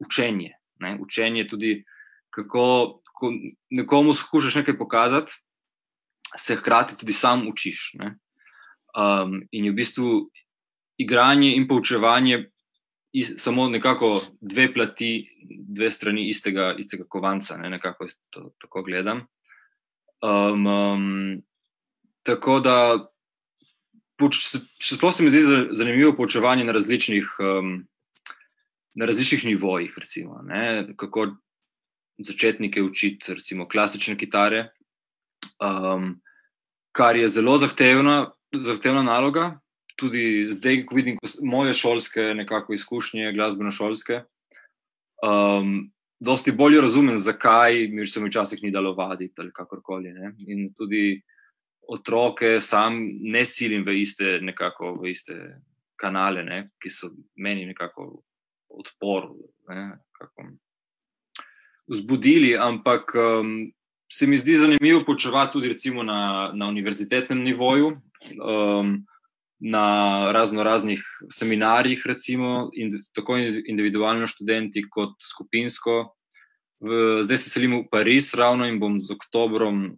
učenje. 0.00 0.54
Ne, 0.80 0.96
učenje 1.00 1.46
tudi, 1.48 1.84
kako 2.34 3.00
ko 3.14 3.30
nekomu 3.70 4.14
skušaš 4.14 4.54
nekaj 4.54 4.78
pokazati, 4.78 5.32
se 6.36 6.56
hkrati 6.56 6.98
tudi 6.98 7.12
sam 7.12 7.48
učiš. 7.48 7.92
Um, 7.94 9.42
in 9.50 9.64
je 9.64 9.70
v 9.70 9.74
bistvu 9.74 10.08
igranje 10.98 11.54
in 11.54 11.68
poučevanje 11.68 12.50
samo 13.38 13.68
nekako 13.68 14.20
dve 14.40 14.72
plati, 14.74 15.28
dve 15.68 15.90
strani 15.90 16.28
istega, 16.28 16.74
istega 16.78 17.04
kovanca, 17.08 17.56
ne 17.56 17.70
nekako 17.70 18.06
to, 18.30 18.50
tako 18.60 18.82
gledam. 18.82 19.26
Um, 20.22 20.66
um, 20.66 21.42
tako 22.24 22.58
da, 22.64 22.76
še 24.32 24.96
sploh 24.96 25.14
se 25.14 25.24
mi 25.24 25.32
zdi 25.32 25.42
zanimivo 25.76 26.14
poučevanje 26.16 26.64
na 26.64 26.74
različnih, 26.76 27.30
um, 27.40 27.74
na 28.98 29.08
različnih 29.10 29.44
nivojih, 29.52 29.94
recimo, 29.98 30.40
ne, 30.46 30.94
kako 30.96 31.34
začetnike 32.18 32.82
učiti, 32.82 33.34
recimo, 33.34 33.68
klasične 33.68 34.16
kitare, 34.16 34.68
um, 35.58 36.14
kar 36.94 37.18
je 37.18 37.28
zelo 37.28 37.58
zahtevna, 37.58 38.32
zahtevna 38.54 39.02
naloga, 39.02 39.58
tudi 39.98 40.46
zdaj, 40.50 40.84
ko 40.86 40.96
vidim 40.96 41.18
moje 41.42 41.74
šolske 41.74 42.32
nekako 42.38 42.74
izkušnje, 42.74 43.32
glasbeno 43.34 43.70
šolske, 43.74 44.22
um, 45.26 45.90
dosti 46.24 46.52
bolje 46.52 46.80
razumem, 46.80 47.18
zakaj 47.18 47.88
mi 47.88 48.06
se 48.06 48.20
mi 48.20 48.30
včasih 48.30 48.62
ni 48.62 48.70
dalo 48.70 48.94
vaditi 48.94 49.34
ali 49.38 49.52
kakorkoli. 49.52 50.12
Ne? 50.12 50.32
In 50.46 50.68
tudi 50.76 51.22
otroke 51.88 52.60
sam 52.60 52.98
ne 53.20 53.44
silim 53.44 53.84
v 53.84 54.00
iste, 54.00 54.38
nekako 54.42 54.94
v 55.02 55.10
iste 55.12 55.36
kanale, 56.00 56.44
ne, 56.44 56.58
ki 56.80 56.90
so 56.90 57.10
meni 57.36 57.66
nekako 57.66 58.22
odpor. 58.68 59.30
Ne, 59.68 59.98
Vzbudili, 61.86 62.54
ampak 62.56 63.12
um, 63.14 63.72
se 64.12 64.26
mi 64.26 64.38
zdi 64.40 64.56
zanimivo 64.56 65.02
počevati 65.04 65.52
tudi 65.52 65.74
na, 66.04 66.52
na 66.54 66.68
univerzitetnem 66.68 67.42
nivoju, 67.42 68.00
um, 68.40 69.04
na 69.60 69.84
razno 70.32 70.62
raznih 70.62 71.02
seminarjih, 71.30 72.02
recimo, 72.06 72.70
in, 72.72 72.90
tako 73.14 73.36
individualno 73.38 74.26
študenti 74.26 74.84
kot 74.90 75.14
skupinsko. 75.22 76.14
V, 76.80 77.22
zdaj 77.22 77.36
se 77.36 77.50
selim 77.50 77.78
v 77.78 77.88
Pariz, 77.90 78.34
ravno 78.34 78.66
in 78.68 78.80
bom 78.80 79.00
z 79.00 79.14
oktobrom 79.14 79.94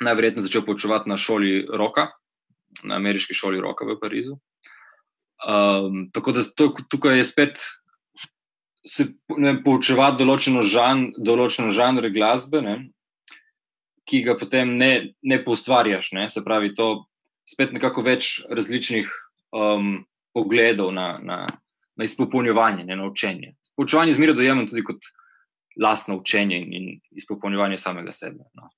najverjetneje 0.00 0.48
začel 0.48 0.64
poučevati 0.66 1.10
na 1.10 1.16
šoli 1.16 1.66
Roka, 1.72 2.10
na 2.84 2.98
ameriški 3.00 3.34
šoli 3.34 3.60
Roka 3.60 3.86
v 3.88 3.98
Parizu. 4.00 4.36
Um, 5.46 6.06
tako 6.12 6.32
da 6.32 6.42
to, 6.56 6.72
tukaj 6.90 7.18
je 7.18 7.24
spet 7.24 7.60
se 8.86 9.08
ne, 9.36 9.56
poučevati 9.64 10.22
določeno, 10.22 10.62
žan, 10.62 11.10
določeno 11.18 11.72
žanre 11.74 12.10
glasbe, 12.14 12.62
ne, 12.62 12.76
ki 14.06 14.22
ga 14.22 14.36
potem 14.38 14.76
ne, 14.78 14.90
ne 15.26 15.38
poustvarjaš. 15.42 16.12
Ne, 16.14 16.28
se 16.30 16.44
pravi, 16.46 16.70
to 16.78 17.06
spet 17.46 17.74
nekako 17.74 18.04
več 18.06 18.38
različnih 18.46 19.10
um, 19.56 19.98
pogledov 20.36 20.92
na, 20.94 21.08
na, 21.18 21.42
na 21.98 22.06
izpopolnjevanje, 22.06 22.86
ne, 22.86 22.98
na 22.98 23.10
učenje. 23.10 23.56
Poučevanje 23.76 24.14
zmeraj 24.16 24.38
dojemam 24.38 24.70
tudi 24.70 24.86
kot 24.86 25.10
lastno 25.82 26.20
učenje 26.22 26.62
in 26.62 26.88
izpopolnjevanje 27.18 27.82
samega 27.82 28.14
sebe. 28.14 28.46
No, 28.54 28.70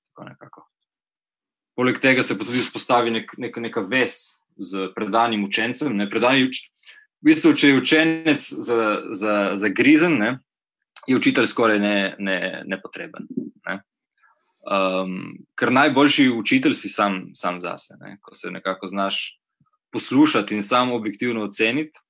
Poleg 1.79 2.01
tega 2.03 2.23
se 2.23 2.35
pa 2.35 2.43
tudi 2.43 2.59
vzpostavi 2.59 3.11
nek, 3.15 3.29
nek, 3.39 3.57
neka 3.63 3.79
vez 3.87 4.41
z 4.59 4.89
predanim 4.95 5.45
učencem. 5.47 5.93
Ne, 5.95 6.09
predani 6.11 6.49
uč, 6.49 6.65
v 7.23 7.31
bistvu, 7.31 7.53
če 7.55 7.71
je 7.71 7.77
učenec 7.79 8.49
zagrizen, 9.55 10.19
za, 10.19 10.33
za 10.35 10.39
je 11.07 11.15
učitelj 11.15 11.47
skoraj 11.47 11.79
nepotreben. 12.67 13.29
Ne, 13.31 13.47
ne. 13.69 13.77
um, 14.67 15.15
ker 15.55 15.71
najboljši 15.71 16.27
učitelj 16.35 16.75
si 16.75 16.91
sam, 16.91 17.29
sam 17.33 17.61
zase, 17.63 17.95
ne, 18.03 18.17
ko 18.21 18.35
se 18.35 18.51
nekako 18.51 18.91
znaš 18.91 19.39
poslušati 19.95 20.59
in 20.59 20.63
sam 20.63 20.91
objektivno 20.91 21.47
oceniti. 21.47 22.03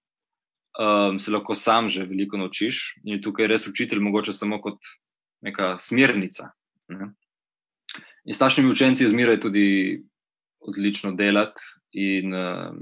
Um, 0.79 1.19
se 1.19 1.31
lahko 1.31 1.55
sam 1.55 1.89
že 1.89 2.05
veliko 2.09 2.37
naučiš, 2.37 2.97
in 3.03 3.17
je 3.17 3.21
tukaj 3.21 3.47
res 3.47 3.67
učitelj, 3.67 3.99
mogoče 4.01 4.33
samo 4.33 4.61
kot 4.61 4.81
neka 5.45 5.77
smernica. 5.77 6.53
Ne. 6.89 7.13
In 8.29 8.35
s 8.35 8.37
takšnimi 8.37 8.69
učenci 8.69 9.03
je 9.03 9.09
zmeraj 9.09 9.39
tudi 9.41 9.65
odlično 10.61 11.15
delati, 11.17 11.61
in, 11.91 12.33
uh, 12.33 12.75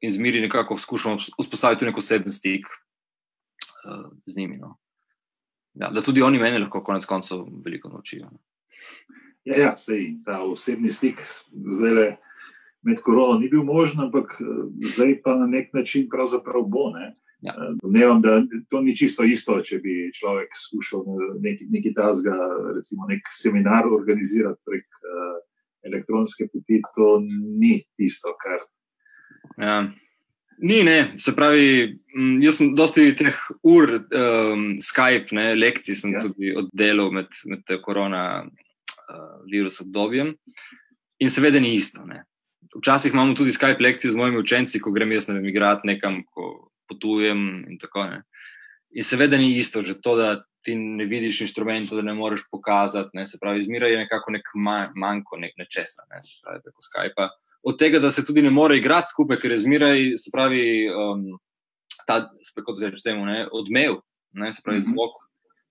in 0.00 0.10
zmeraj 0.10 0.40
nekako 0.40 0.78
skušamo 0.78 1.22
vzpostaviti 1.42 1.84
neko 1.86 2.02
osebni 2.02 2.32
stik 2.32 2.66
uh, 2.66 4.10
z 4.26 4.36
njimi. 4.36 4.58
No. 4.58 4.74
Ja, 5.74 5.90
da 5.90 6.02
tudi 6.02 6.22
oni 6.22 6.38
meni 6.38 6.58
lahko 6.58 6.82
konec 6.82 7.06
koncev 7.06 7.44
veliko 7.64 7.88
naučijo. 7.88 8.26
No. 8.32 8.38
Ja, 9.44 9.56
ja 9.56 9.76
sej, 9.76 10.16
ta 10.24 10.42
osebni 10.42 10.90
stik 10.90 11.22
zdaj 11.72 11.94
le. 11.94 12.06
Med 12.82 13.00
korono 13.02 13.38
ni 13.38 13.48
bil 13.50 13.64
možen, 13.66 14.04
ampak 14.04 14.36
eh, 14.40 14.46
zdaj 14.94 15.16
pa 15.22 15.34
na 15.34 15.46
nek 15.50 15.72
način 15.74 16.04
pravzaprav 16.10 16.62
bo. 16.70 16.90
Ne? 16.94 17.16
Ja. 17.44 17.52
Domnevam, 17.82 18.22
da 18.22 18.42
to 18.70 18.80
ni 18.80 18.96
čisto 18.96 19.24
isto, 19.24 19.58
če 19.62 19.78
bi 19.84 20.10
človek 20.14 20.56
skušal 20.56 21.04
nekaj 21.44 21.68
neki 21.70 21.92
tasga, 21.94 22.32
recimo 22.76 23.08
nek 23.10 23.28
seminar 23.30 23.84
organizirati 23.92 24.60
prek 24.64 24.86
uh, 25.04 25.36
elektronske 25.86 26.48
poti. 26.52 26.80
To 26.96 27.20
ni 27.60 27.82
tisto, 27.98 28.32
kar. 28.40 28.64
Ja. 29.60 29.78
Ni, 30.58 30.80
ne. 30.84 31.12
Se 31.20 31.34
pravi, 31.36 31.98
jaz 32.40 32.56
sem 32.60 32.72
dosti 32.76 33.10
teh 33.18 33.36
ur 33.68 33.92
um, 34.00 34.80
Skype, 34.80 35.36
ne, 35.36 35.50
lekcij 35.58 35.98
sem 35.98 36.16
ja. 36.16 36.22
tudi 36.24 36.54
oddelal 36.56 37.12
med, 37.12 37.28
med 37.52 37.74
koronavirus 37.84 39.80
uh, 39.80 39.84
obdobjem. 39.84 40.32
In 41.20 41.32
seveda 41.32 41.60
ni 41.60 41.74
isto. 41.76 42.04
Ne. 42.08 42.24
Včasih 42.78 43.12
imamo 43.12 43.36
tudi 43.36 43.52
Skype 43.52 43.84
lekcije 43.84 44.10
z 44.14 44.16
mojimi 44.16 44.40
učenci, 44.40 44.80
ko 44.80 44.90
grem 44.96 45.12
jaz 45.12 45.28
ne 45.28 45.36
vem, 45.36 45.46
igrati 45.52 45.92
nekam, 45.92 46.22
ko 46.32 46.72
potujem. 46.88 47.64
In, 47.70 47.78
tako, 47.78 48.06
in 48.90 49.04
seveda 49.04 49.38
ni 49.40 49.52
isto, 49.56 49.82
že 49.82 49.98
to, 50.00 50.16
da 50.16 50.28
ti 50.66 50.74
ne 50.74 51.04
vidiš 51.06 51.40
inštrumentov, 51.46 52.00
da 52.00 52.02
ne 52.02 52.14
moreš 52.14 52.46
pokazati. 52.50 53.14
Ne, 53.14 53.26
se 53.26 53.38
pravi, 53.40 53.62
zmeraj 53.62 53.92
je 53.92 53.98
nekako 54.04 54.34
nek 54.34 54.48
manjko 54.96 55.38
nek 55.38 55.54
nečesa, 55.58 56.06
ne, 56.10 56.22
se 56.22 56.40
pravi, 56.42 56.62
preko 56.64 56.86
Skypa. 56.88 57.28
Od 57.66 57.78
tega, 57.78 58.00
da 58.02 58.10
se 58.10 58.24
tudi 58.26 58.42
ne 58.42 58.50
more 58.50 58.78
igrati 58.78 59.12
skupaj, 59.14 59.38
ker 59.42 59.54
je 59.54 59.62
zmeraj, 59.62 60.02
se 60.22 60.30
pravi, 60.34 60.64
um, 60.90 61.28
ta, 62.06 62.20
kako 62.54 62.74
se 62.74 62.90
reče, 62.90 63.14
odmev, 63.52 64.00
ne, 64.32 64.52
se 64.52 64.62
pravi, 64.64 64.78
mm 64.78 64.82
-hmm. 64.82 64.94
zvok 64.94 65.22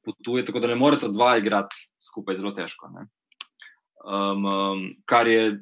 potuje, 0.06 0.45
tako 0.45 0.60
da 0.60 0.67
ne 0.67 0.75
morete 0.75 1.08
dva 1.12 1.38
igrati 1.38 1.75
skupaj, 2.08 2.36
zelo 2.36 2.51
težko. 2.51 2.91
Um, 4.06 4.45
um, 4.45 4.84
kar 5.06 5.28
je 5.28 5.60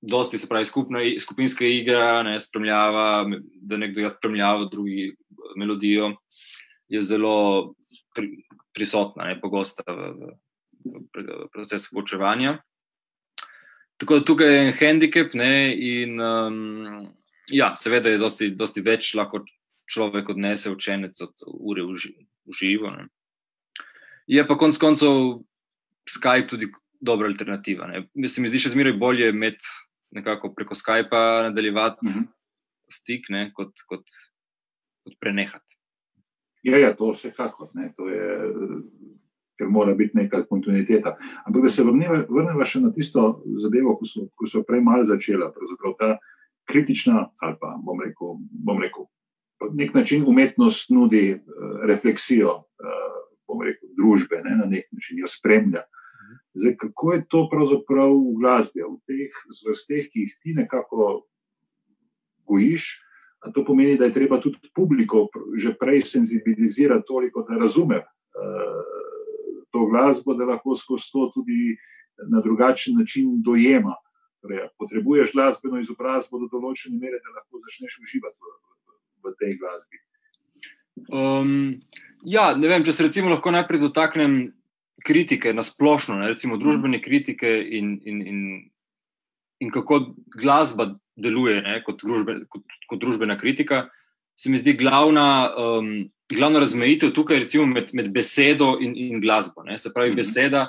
dosti, 0.00 0.38
se 0.38 0.48
pravi, 0.48 0.64
skupna, 0.64 1.00
skupinska 1.20 1.66
igra, 1.66 2.22
ne 2.22 2.38
spremljava, 2.40 3.26
da 3.62 3.76
nekdo 3.76 4.00
jaz 4.00 4.16
spremljava 4.16 4.68
drugi 4.70 5.14
melodijo, 5.56 6.12
je 6.88 7.00
zelo 7.00 7.74
pri, 8.14 8.30
prisotna, 8.74 9.28
ne 9.28 9.40
pogosta 9.40 9.82
v, 9.86 10.32
v, 10.84 11.02
v 11.14 11.48
procesu 11.52 11.90
poučevanja. 11.92 12.58
Tako 13.98 14.20
da 14.20 14.24
tukaj 14.24 14.54
je 14.54 14.58
en 14.66 14.74
handicap, 14.78 15.34
ne, 15.34 15.74
in 15.74 16.20
um, 16.22 17.08
ja, 17.50 17.72
seveda 17.76 18.12
je 18.12 18.20
dosti, 18.22 18.52
dosti 18.54 18.84
več 18.86 19.10
lahko 19.18 19.42
človek 19.88 20.30
odnese 20.30 20.70
učenec 20.70 21.18
od 21.24 21.46
ure 21.48 21.82
v 21.82 22.54
živo. 22.54 22.92
Ne. 22.94 23.08
Je 24.28 24.44
pa 24.46 24.58
konec 24.60 24.78
koncev 24.78 25.40
Skype 26.08 26.46
tudi 26.48 26.68
dobra 27.00 27.26
alternativa. 27.26 27.88
Ne. 27.88 28.28
Se 28.28 28.40
mi 28.40 28.50
zdi 28.52 28.60
še 28.62 28.72
zmeraj 28.76 28.96
bolje 29.00 29.30
imeti 29.32 29.66
nekako 30.14 30.52
preko 30.54 30.74
Skypa 30.74 31.42
nadaljevati 31.48 32.06
mm 32.06 32.12
-hmm. 32.12 32.26
stik, 32.90 33.28
ne, 33.28 33.50
kot, 33.54 33.72
kot, 33.88 34.04
kot 35.04 35.14
prenehati. 35.20 35.78
Ja, 36.62 36.78
ja, 36.78 36.96
to 36.96 37.10
vsekakor, 37.12 37.68
to 37.96 38.08
je, 38.08 38.50
ker 39.58 39.68
mora 39.68 39.94
biti 39.94 40.16
neka 40.16 40.42
kontinuiteta. 40.46 41.16
Ampak 41.44 41.62
da 41.62 41.68
se 41.68 41.84
vrnemo 41.84 42.64
še 42.64 42.80
na 42.80 42.92
tisto 42.92 43.42
zadevo, 43.62 43.96
ko 43.96 44.04
so, 44.04 44.26
ko 44.34 44.46
so 44.46 44.62
prej 44.62 44.80
malo 44.80 45.04
začela, 45.04 45.52
pravzaprav 45.52 45.94
ta 45.98 46.18
kritična, 46.64 47.28
ali 47.40 47.56
pa 47.60 47.76
bom 47.84 48.00
rekel, 48.00 48.36
bom 48.50 48.82
rekel 48.82 49.06
nek 49.74 49.94
način 49.94 50.24
umetnost 50.28 50.90
nudi 50.90 51.34
uh, 51.34 51.40
refleksijo, 51.86 52.54
uh, 52.54 53.14
bom 53.48 53.62
rekel, 53.62 53.88
družbe, 53.96 54.42
ne, 54.44 54.56
na 54.56 54.66
nek 54.66 54.86
način 54.92 55.18
jo 55.18 55.26
spremlja. 55.26 55.82
Zdaj, 56.54 56.76
kako 56.76 57.12
je 57.12 57.24
to 57.28 57.48
pravzaprav 57.50 58.12
v 58.14 58.36
glasbi, 58.40 58.82
v 58.82 58.96
teh 59.06 59.34
vrsteh, 59.66 60.08
ki 60.08 60.24
jih 60.24 60.32
ti 60.42 60.54
nekako 60.56 61.28
gojiš? 62.48 63.04
To 63.54 63.62
pomeni, 63.64 63.98
da 63.98 64.08
je 64.08 64.16
treba 64.16 64.40
tudi 64.42 64.58
publiko 64.74 65.28
že 65.54 65.76
prej 65.78 66.02
senzibilizirati 66.02 67.06
toliko, 67.06 67.44
da 67.46 67.60
razume 67.60 68.00
uh, 68.02 69.62
to 69.70 69.86
glasbo, 69.86 70.34
da 70.34 70.44
lahko 70.44 70.74
skozi 70.74 71.12
to 71.12 71.30
tudi 71.34 71.76
na 72.28 72.40
drugačen 72.40 72.98
način 72.98 73.42
dojema. 73.42 73.94
Torej, 74.42 74.68
potrebuješ 74.78 75.32
glasbeno 75.34 75.80
izobrazbo 75.80 76.38
do 76.38 76.48
določene 76.50 76.98
mere, 76.98 77.18
da 77.22 77.34
lahko 77.34 77.62
začneš 77.62 77.98
uživati 78.02 78.38
v, 78.38 78.50
v, 78.50 79.30
v 79.30 79.34
tej 79.38 79.56
glasbi. 79.58 79.98
Um, 81.14 81.80
ja, 82.26 82.54
ne 82.58 82.70
vem, 82.70 82.84
če 82.86 82.94
se 82.94 83.06
recimo 83.06 83.30
lahko 83.30 83.50
najprej 83.54 83.82
dotaknem 83.86 84.38
kritike 85.04 85.52
na 85.52 85.62
splošno, 85.62 86.18
ne, 86.18 86.28
recimo 86.32 86.58
družbene 86.60 87.02
kritike 87.02 87.50
in, 87.78 87.98
in, 88.04 88.22
in, 88.26 88.40
in 89.60 89.70
kako 89.74 90.00
glasba 90.38 90.92
deluje 91.16 91.62
ne, 91.62 91.80
kot, 91.86 92.02
družbe, 92.02 92.40
kot, 92.50 92.64
kot 92.90 93.02
družbena 93.02 93.38
kritika, 93.38 93.88
se 94.38 94.50
mi 94.50 94.58
zdi 94.58 94.76
glavna, 94.78 95.28
um, 95.58 95.92
glavna 96.30 96.62
razmejitev 96.62 97.10
tukaj 97.14 97.42
med, 97.66 97.94
med 97.94 98.12
besedo 98.14 98.76
in, 98.80 98.94
in 98.96 99.20
glasbo. 99.20 99.64
Ne. 99.66 99.78
Se 99.78 99.90
pravi, 99.94 100.12
mhm. 100.12 100.20
beseda 100.20 100.68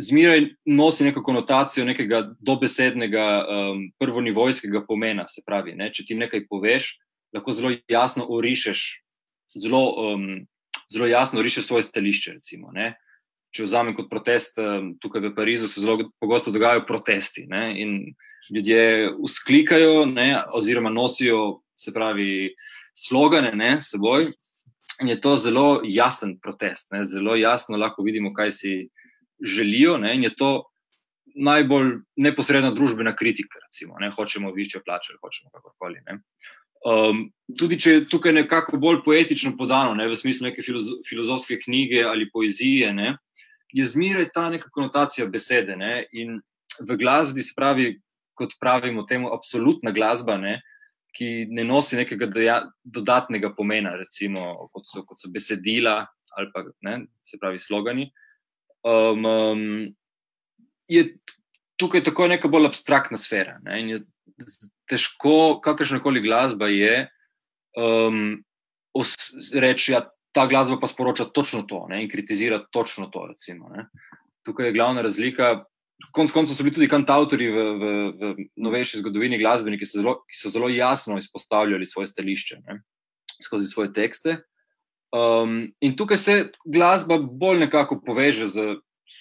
zmeraj 0.00 0.46
nosi 0.64 1.04
neko 1.04 1.22
konotacijo 1.22 1.84
nekega 1.84 2.22
dobesednega, 2.40 3.26
um, 3.44 3.84
prvonivojskega 3.98 4.84
pomena. 4.86 5.26
Se 5.28 5.42
pravi, 5.46 5.74
ne, 5.76 5.90
če 5.92 6.06
ti 6.08 6.16
nekaj 6.18 6.46
poveš, 6.48 6.96
lahko 7.34 7.54
zelo 7.54 7.72
jasno 7.88 8.26
orišeš. 8.28 9.02
Zelo 9.58 9.82
um, 9.98 10.26
zelo 10.92 11.06
jasno 11.06 11.42
riše 11.42 11.62
svoje 11.62 11.82
stališče. 11.82 12.32
Recimo, 12.32 12.72
Če 13.50 13.64
vzamem 13.66 13.96
kot 13.98 14.06
protest, 14.06 14.60
tukaj 15.02 15.24
v 15.24 15.32
Parizu 15.34 15.66
se 15.66 15.82
zelo 15.82 16.12
pogosto 16.22 16.52
dogajajo 16.54 16.84
protesti 16.86 17.48
ne? 17.50 17.74
in 17.82 18.14
ljudje 18.54 19.10
usklikajo, 19.18 20.04
ne? 20.06 20.44
oziroma 20.54 20.90
nosijo, 20.90 21.62
se 21.74 21.90
pravi, 21.90 22.54
slogane 22.94 23.50
ne? 23.52 23.72
s 23.80 23.90
seboj. 23.90 24.28
In 25.02 25.08
je 25.08 25.18
to 25.20 25.34
zelo 25.36 25.80
jasen 25.82 26.36
protest, 26.38 26.92
ne? 26.94 27.02
zelo 27.04 27.34
jasno 27.34 27.78
lahko 27.78 28.06
vidimo, 28.06 28.30
kaj 28.34 28.54
si 28.54 28.74
želijo. 29.42 29.98
Ne? 29.98 30.14
In 30.14 30.28
je 30.28 30.34
to 30.34 30.52
najbolj 31.34 31.96
neposredna 32.16 32.70
družbena 32.70 33.16
kritika. 33.16 33.58
Recimo, 33.66 33.98
ne? 33.98 34.12
Hočemo 34.14 34.52
više 34.54 34.78
plače, 34.84 35.18
hočemo 35.18 35.50
kakorkoli. 35.50 36.04
Um, 36.80 37.26
tudi 37.58 37.76
če 37.80 37.92
je 37.92 38.04
tukaj 38.08 38.32
nekako 38.32 38.78
bolj 38.80 39.02
poetično 39.04 39.52
podano, 39.58 39.92
ne, 39.94 40.06
v 40.08 40.16
smislu 40.16 40.48
neke 40.48 40.64
filozofske 40.64 41.58
knjige 41.60 42.06
ali 42.08 42.30
poezije, 42.32 42.92
ne, 42.96 43.16
je 43.72 43.84
zmeraj 43.84 44.30
ta 44.34 44.48
neka 44.50 44.70
konotacija 44.72 45.28
besede. 45.28 45.76
Ne, 45.76 46.06
in 46.12 46.38
v 46.80 46.96
glasbi, 46.96 47.44
se 47.44 47.52
pravi, 47.56 47.92
kot 48.38 48.56
pravimo 48.60 49.04
temu, 49.04 49.28
absolutna 49.34 49.92
glasba, 49.92 50.38
ne, 50.40 50.60
ki 51.16 51.50
ne 51.50 51.66
nosi 51.66 51.98
nekega 51.98 52.28
deja, 52.30 52.56
dodatnega 52.84 53.52
pomena, 53.56 53.92
recimo 53.98 54.70
kot 54.72 54.88
so, 54.88 55.04
kot 55.04 55.18
so 55.18 55.30
besedila 55.34 56.04
ali 56.38 56.46
pa 56.54 56.62
ne, 56.86 57.00
se 57.26 57.38
pravi 57.42 57.58
slogani. 57.58 58.04
Um, 58.86 59.24
um, 59.26 59.62
je 60.88 61.16
tukaj 61.76 62.04
tako 62.06 62.28
neka 62.30 62.48
bolj 62.48 62.68
abstraktna 62.70 63.18
sfera. 63.18 63.58
Ne, 63.66 63.80
in 63.82 63.88
je 63.90 63.98
težko, 64.90 65.60
kakršna 65.62 66.00
koli 66.02 66.22
glasba 66.24 66.68
je, 66.70 67.04
um, 67.78 68.40
reči, 69.54 69.94
da 69.94 69.98
ja, 69.98 70.06
ta 70.32 70.46
glasba 70.46 70.78
pa 70.80 70.86
sporoča 70.86 71.30
točno 71.34 71.62
to 71.62 71.86
ne, 71.90 72.02
in 72.04 72.10
kritizira 72.10 72.60
točno 72.72 73.06
to. 73.06 73.26
Recimo, 73.26 73.70
Tukaj 74.46 74.66
je 74.66 74.72
glavna 74.72 75.02
razlika. 75.02 75.64
Konec 76.12 76.32
koncev 76.32 76.56
so 76.56 76.64
bili 76.64 76.74
tudi 76.74 76.88
kantautori 76.88 77.50
v, 77.52 77.64
v, 77.76 77.88
v 78.16 78.46
novejši 78.56 79.02
zgodovini 79.02 79.38
glasbeniki, 79.38 79.84
ki, 79.84 80.00
ki 80.00 80.38
so 80.38 80.48
zelo 80.48 80.70
jasno 80.72 81.18
izpostavljali 81.18 81.86
svoje 81.86 82.08
stališče 82.08 82.56
ne, 82.64 82.78
skozi 83.44 83.68
svoje 83.68 83.92
tekste. 83.92 84.38
Um, 85.12 85.74
in 85.82 85.96
tukaj 85.98 86.16
se 86.16 86.36
glasba 86.64 87.18
bolj 87.18 87.66
nekako 87.66 88.00
poveže 88.06 88.48
z 88.48 88.66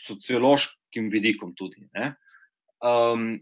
sociološkim 0.06 1.10
vidikom. 1.12 1.52
Tudi, 1.58 1.90
um, 2.80 3.34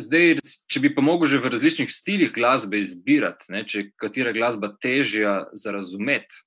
Zdaj, 0.00 0.38
če 0.72 0.80
bi 0.80 0.88
pa 0.94 1.02
mogel 1.04 1.28
že 1.28 1.40
v 1.42 1.50
različnih 1.52 1.90
stilih 1.92 2.30
glasbe 2.32 2.80
izbirati, 2.80 3.50
ne, 3.52 3.66
če 3.68 3.90
katera 4.00 4.32
glasba 4.32 4.72
težja 4.80 5.42
za 5.52 5.74
razumeti 5.74 6.40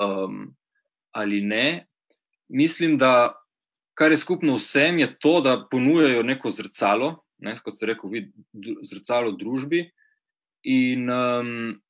um, 0.00 0.54
ali 1.10 1.40
ne, 1.40 1.86
mislim, 2.48 2.98
da 2.98 3.34
kar 3.94 4.12
je 4.12 4.16
skupno 4.16 4.56
vsem, 4.56 4.98
je 4.98 5.18
to, 5.18 5.40
da 5.40 5.66
ponujajo 5.70 6.22
neko 6.22 6.50
zrcalo, 6.50 7.24
ne, 7.38 7.54
kot 7.64 7.74
ste 7.74 7.86
rekli, 7.86 8.30
zrcalo 8.82 9.32
družbi. 9.36 9.90
In, 10.64 11.10
um, 11.10 11.80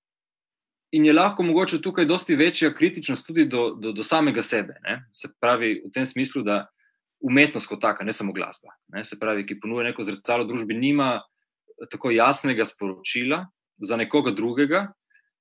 in 0.95 1.05
je 1.05 1.13
lahko 1.13 1.43
mogoče 1.43 1.81
tukaj 1.83 2.07
dosti 2.07 2.37
večja 2.37 2.73
kritičnost 2.75 3.27
tudi 3.27 3.45
do, 3.45 3.71
do, 3.75 3.93
do 3.93 4.03
samega 4.03 4.43
sebe. 4.43 4.79
Ne. 4.87 5.01
Se 5.13 5.31
pravi, 5.41 5.81
v 5.87 5.91
tem 5.95 6.07
smislu, 6.07 6.43
da 6.47 6.65
umetnost 7.21 7.69
kot 7.69 7.81
taka, 7.81 8.05
ne 8.05 8.13
samo 8.13 8.33
glasba. 8.33 8.75
Ne, 8.95 9.05
se 9.05 9.19
pravi, 9.21 9.45
ki 9.47 9.61
ponuja 9.61 9.91
neko 9.91 10.05
zrcalo 10.07 10.47
družbi, 10.49 10.77
nima 10.79 11.21
tako 11.91 12.11
jasnega 12.11 12.65
sporočila 12.65 13.45
za 13.81 13.97
nekoga 13.97 14.33
drugega, 14.37 14.87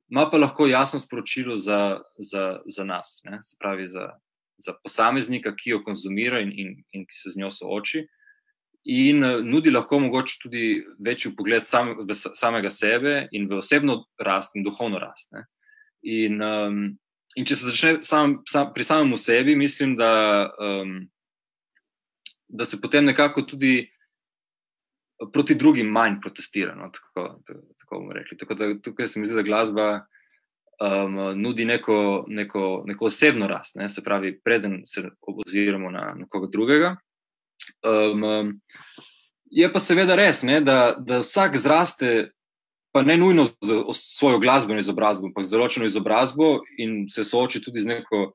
ima 0.09 0.29
pa 0.31 0.37
lahko 0.37 0.67
jasno 0.67 0.99
sporočilo 0.99 1.55
za, 1.55 1.99
za, 2.19 2.59
za 2.65 2.83
nas, 2.83 3.21
ne, 3.25 3.39
se 3.43 3.57
pravi, 3.59 3.87
za, 3.87 4.09
za 4.57 4.73
posameznika, 4.83 5.53
ki 5.55 5.75
jo 5.75 5.83
konzumira 5.83 6.39
in, 6.39 6.51
in, 6.55 6.71
in 6.91 7.05
ki 7.05 7.15
se 7.15 7.35
z 7.35 7.41
njo 7.41 7.51
sooči. 7.51 8.07
In 8.89 9.19
nudi 9.45 9.71
lahko 9.71 9.99
mogoče 9.99 10.37
tudi 10.41 10.63
večji 11.05 11.35
pogled 11.37 11.67
sam, 11.67 11.91
v 12.07 12.15
samega 12.15 12.71
sebe 12.71 13.27
in 13.35 13.49
v 13.49 13.59
osebno 13.59 14.05
rast 14.17 14.55
in 14.55 14.63
duhovno 14.63 14.99
rast. 14.99 15.29
Ne. 15.35 15.43
In, 16.07 16.39
um, 16.41 16.79
in 17.35 17.45
če 17.45 17.59
se 17.59 17.69
začne 17.69 17.99
sam, 18.01 18.39
sam, 18.49 18.71
pri 18.73 18.87
samem 18.87 19.17
sebi, 19.19 19.55
mislim, 19.59 19.97
da 19.99 20.11
um, 20.57 20.95
da 22.49 22.65
se 22.65 22.81
potem 22.81 23.05
nekako 23.05 23.41
tudi 23.41 23.91
proti 25.33 25.55
drugim 25.55 25.87
manj 25.87 26.19
protestira. 26.21 26.75
No, 26.75 26.91
tako, 26.91 27.41
tako 27.77 27.99
bomo 27.99 28.13
rekli. 28.13 28.37
Tako 28.37 28.53
da 28.53 28.79
tukaj 28.81 29.07
se 29.07 29.19
mi 29.19 29.27
zdi, 29.27 29.35
da 29.35 29.41
glasba 29.41 30.05
um, 30.79 31.41
nudi 31.41 31.65
neko, 31.65 32.25
neko, 32.27 32.83
neko 32.85 33.05
osebno 33.05 33.47
rast, 33.47 33.75
ne, 33.75 33.89
se 33.89 34.03
pravi, 34.03 34.39
preden 34.43 34.81
se 34.85 35.09
oziramo 35.45 35.91
na 35.91 36.13
nekoga 36.17 36.47
drugega. 36.47 36.95
Um, 37.83 38.23
um, 38.23 38.61
je 39.45 39.71
pa 39.73 39.79
seveda 39.79 40.15
res, 40.15 40.43
ne, 40.43 40.61
da, 40.61 40.95
da 40.99 41.19
vsak 41.19 41.57
zraste. 41.57 42.31
Pa 42.91 43.03
ne 43.05 43.19
nujno 43.21 43.43
z 43.45 43.83
svojo 43.93 44.39
glasbeno 44.41 44.81
izobrazbo, 44.81 45.27
ampak 45.29 45.45
z 45.45 45.53
določeno 45.53 45.85
izobrazbo 45.85 46.63
in 46.81 47.03
se 47.05 47.21
sooči 47.21 47.61
tudi 47.61 47.83
z 47.83 47.91
neko 47.91 48.31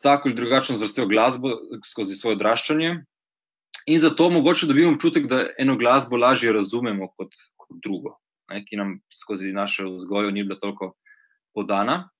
tako 0.00 0.30
ali 0.30 0.36
drugačno 0.38 0.76
zvrstjo 0.78 1.04
glasbo 1.06 1.50
skozi 1.84 2.16
svoje 2.16 2.38
odraščanje. 2.38 2.94
In 3.86 3.98
zato 3.98 4.30
mogoče 4.30 4.66
dobimo 4.66 4.92
občutek, 4.92 5.26
da 5.26 5.46
eno 5.58 5.76
glasbo 5.76 6.16
lažje 6.16 6.52
razumemo 6.52 7.08
kot, 7.16 7.34
kot 7.56 7.78
drugo, 7.82 8.18
ne, 8.50 8.64
ki 8.64 8.76
nam 8.76 8.98
skozi 9.22 9.52
našo 9.52 9.94
vzgojo 9.94 10.30
ni 10.30 10.44
bila 10.44 10.58
toliko 10.58 10.92
podana. 11.54 12.10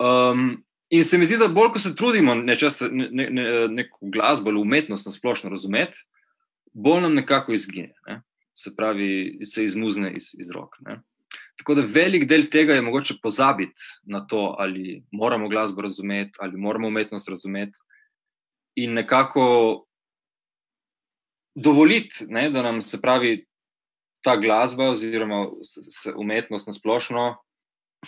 Um, 0.00 0.64
in 0.90 1.04
se 1.04 1.18
mi 1.18 1.26
zdi, 1.26 1.36
da 1.38 1.48
bolj 1.48 1.74
ko 1.74 1.78
se 1.78 1.94
trudimo 1.96 2.34
nečas, 2.34 2.80
ne, 2.80 3.08
ne, 3.10 3.28
ne, 3.30 3.44
neko 3.68 4.08
glasbo 4.12 4.50
ali 4.50 4.60
umetnost 4.60 5.06
na 5.06 5.12
splošno 5.12 5.50
razumeti, 5.50 5.98
bolj 6.72 7.02
nam 7.02 7.14
nekako 7.14 7.52
izgine, 7.52 7.94
ne. 8.06 8.22
se 8.54 8.74
pravi, 8.76 9.38
se 9.44 9.64
izmuzne 9.64 10.12
iz, 10.16 10.32
iz 10.38 10.50
rok. 10.50 10.74
Ne. 10.80 11.00
Tako 11.58 11.74
da 11.74 11.84
velik 11.86 12.24
del 12.24 12.46
tega 12.50 12.74
je 12.74 12.82
mogoče 12.82 13.14
pozabiti 13.22 13.82
na 14.02 14.26
to, 14.26 14.54
ali 14.58 15.02
moramo 15.12 15.48
glasbo 15.48 15.82
razumeti, 15.82 16.38
ali 16.40 16.56
moramo 16.56 16.88
umetnost 16.88 17.28
razumeti. 17.28 17.78
In 18.74 18.94
nekako 18.94 19.44
dovoliti, 21.54 22.26
ne, 22.28 22.50
da 22.50 22.62
nam 22.62 22.80
se 22.80 23.00
pravi 23.00 23.46
ta 24.22 24.36
glasba 24.36 24.90
oziroma 24.90 25.46
umetnost 26.16 26.66
na 26.66 26.72
splošno, 26.72 27.36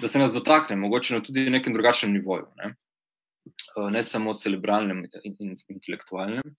da 0.01 0.09
se 0.09 0.19
nas 0.19 0.33
dotakne, 0.33 0.77
mogoče 0.77 1.15
na 1.15 1.23
tudi 1.23 1.51
nekem 1.51 1.75
drugačnem 1.75 2.13
nivoju, 2.13 2.47
ne, 2.57 2.75
eh, 3.47 3.91
ne 3.91 4.03
samo 4.03 4.35
cerebralnem 4.35 5.05
in, 5.25 5.37
in 5.39 5.57
intelektualnem. 5.69 6.55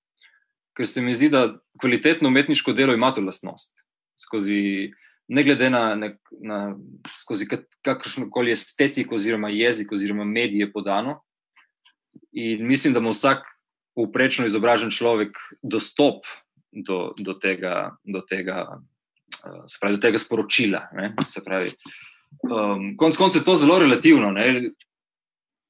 Ker 0.73 0.87
se 0.87 1.01
mi 1.01 1.13
zdi, 1.13 1.29
da 1.29 1.59
kvalitetno 1.81 2.27
umetniško 2.27 2.73
delo 2.73 2.93
ima 2.93 3.11
to 3.13 3.21
lastnost. 3.21 3.83
Skozi, 4.17 4.91
ne 5.27 5.43
glede 5.43 5.69
na, 5.69 5.95
na, 5.95 6.09
na 6.41 6.59
skozi 7.21 7.45
kakršno 7.81 8.29
koli 8.33 8.51
estetiko, 8.51 9.15
oziroma 9.15 9.49
jezik, 9.53 9.91
oziroma 9.91 10.25
medije 10.25 10.71
podano. 10.73 11.19
In 12.31 12.67
mislim, 12.67 12.93
da 12.93 12.99
ima 12.99 13.13
vsak 13.13 13.45
povprečno 13.95 14.45
izobražen 14.49 14.89
človek 14.89 15.37
dostop 15.61 16.25
do, 16.73 17.13
do, 17.17 17.33
tega, 17.33 17.93
do, 18.03 18.21
tega, 18.21 18.79
uh, 19.45 19.65
pravi, 19.81 19.97
do 19.97 20.01
tega 20.01 20.19
sporočila. 20.19 20.87
Pravi, 21.45 21.71
um, 22.49 22.93
konc 22.97 23.17
koncev 23.17 23.41
je 23.41 23.45
to 23.45 23.55
zelo 23.55 23.79
relativno. 23.79 24.31
Ne? 24.31 24.73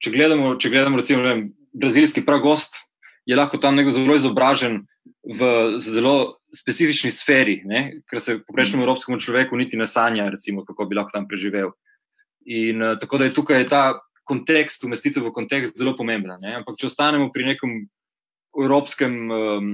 Če 0.02 0.12
gledamo, 0.14 0.54
če 0.60 0.72
gledamo 0.72 1.00
recimo, 1.00 1.24
vem, 1.24 1.46
brazilski 1.72 2.24
pragost, 2.24 2.80
je 3.24 3.36
lahko 3.36 3.58
tam 3.60 3.76
nekdo 3.78 3.94
zelo 3.96 4.16
izobražen 4.18 4.82
v 5.24 5.50
zelo 5.80 6.36
specifični 6.54 7.10
sferi, 7.10 7.62
ne? 7.64 8.00
ker 8.08 8.20
se 8.20 8.38
poprečnemu 8.44 8.84
evropskemu 8.84 9.18
človeku 9.20 9.56
niti 9.56 9.80
ne 9.80 9.88
sanja, 9.88 10.28
recimo, 10.30 10.64
kako 10.64 10.86
bi 10.88 10.98
lahko 10.98 11.16
tam 11.16 11.28
preživel. 11.28 11.72
In 12.44 12.82
uh, 12.82 12.98
tako 13.00 13.20
da 13.20 13.28
je 13.28 13.36
tukaj 13.36 13.68
ta 13.68 13.84
kontekst, 14.24 14.84
umestitev 14.84 15.26
v 15.26 15.32
kontekst, 15.36 15.76
zelo 15.76 15.94
pomembna. 15.96 16.38
Ne? 16.40 16.56
Ampak 16.60 16.78
če 16.80 16.88
ostanemo 16.88 17.28
pri 17.32 17.52
nekem 17.52 17.84
evropskem 18.54 19.14
um, 19.28 19.70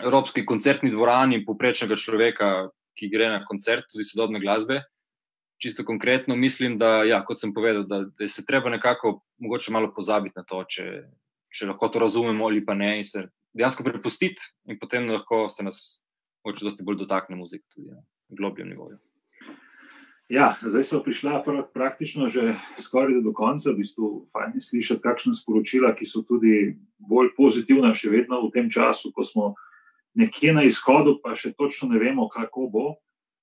evropski 0.00 0.46
koncertni 0.46 0.90
dvorani 0.90 1.44
poprečnega 1.44 1.96
človeka, 1.96 2.70
ki 2.96 3.08
gre 3.12 3.28
na 3.32 3.44
koncert, 3.44 3.88
tudi 3.92 4.04
sodobne 4.04 4.40
glasbe. 4.40 4.82
Čisto 5.62 5.84
konkretno 5.84 6.36
mislim, 6.36 6.76
da, 6.78 7.04
ja, 7.06 7.20
kot 7.24 7.40
sem 7.40 7.52
povedal, 7.54 7.84
da, 7.86 8.02
da 8.18 8.28
se 8.28 8.44
treba 8.46 8.70
nekako 8.70 9.20
mogoče 9.38 9.72
malo 9.72 9.92
pozabiti 9.94 10.34
na 10.36 10.42
to, 10.42 10.64
če, 10.68 10.86
če 11.52 11.70
lahko 11.70 11.88
to 11.88 12.02
razumemo 12.02 12.48
ali 12.50 12.64
pa 12.64 12.74
ne, 12.74 12.96
in 12.98 13.06
se 13.06 13.28
dejansko 13.54 13.84
prepustiti, 13.86 14.42
in 14.66 14.80
potem 14.80 15.06
lahko 15.10 15.46
se 15.52 15.62
nas 15.62 16.02
mogoče 16.44 16.66
dosti 16.66 16.84
bolj 16.84 17.04
dotakne 17.04 17.38
muzika 17.38 17.64
tudi 17.74 17.92
na 17.92 18.02
globljem 18.28 18.74
nivoju. 18.74 18.98
Ja, 20.32 20.54
zdaj 20.62 20.82
smo 20.88 21.02
prišli 21.04 21.30
praktično 21.74 22.28
že 22.28 22.54
skoraj 22.80 23.20
do 23.20 23.32
konca. 23.36 23.70
V 23.70 23.76
bistvu 23.84 24.28
je 24.54 24.60
slišati 24.60 25.02
kakšne 25.02 25.34
sporočila, 25.36 25.92
ki 25.94 26.08
so 26.08 26.22
tudi 26.24 26.78
bolj 26.96 27.34
pozitivna, 27.36 27.92
še 27.94 28.08
vedno 28.08 28.40
v 28.46 28.50
tem 28.54 28.70
času, 28.70 29.12
ko 29.12 29.24
smo 29.24 29.54
nekje 30.14 30.52
na 30.52 30.64
izhodu, 30.64 31.16
pa 31.22 31.34
še 31.38 31.52
točno 31.56 31.88
ne 31.92 32.00
vemo, 32.00 32.28
kako 32.28 32.68
bo. 32.72 32.86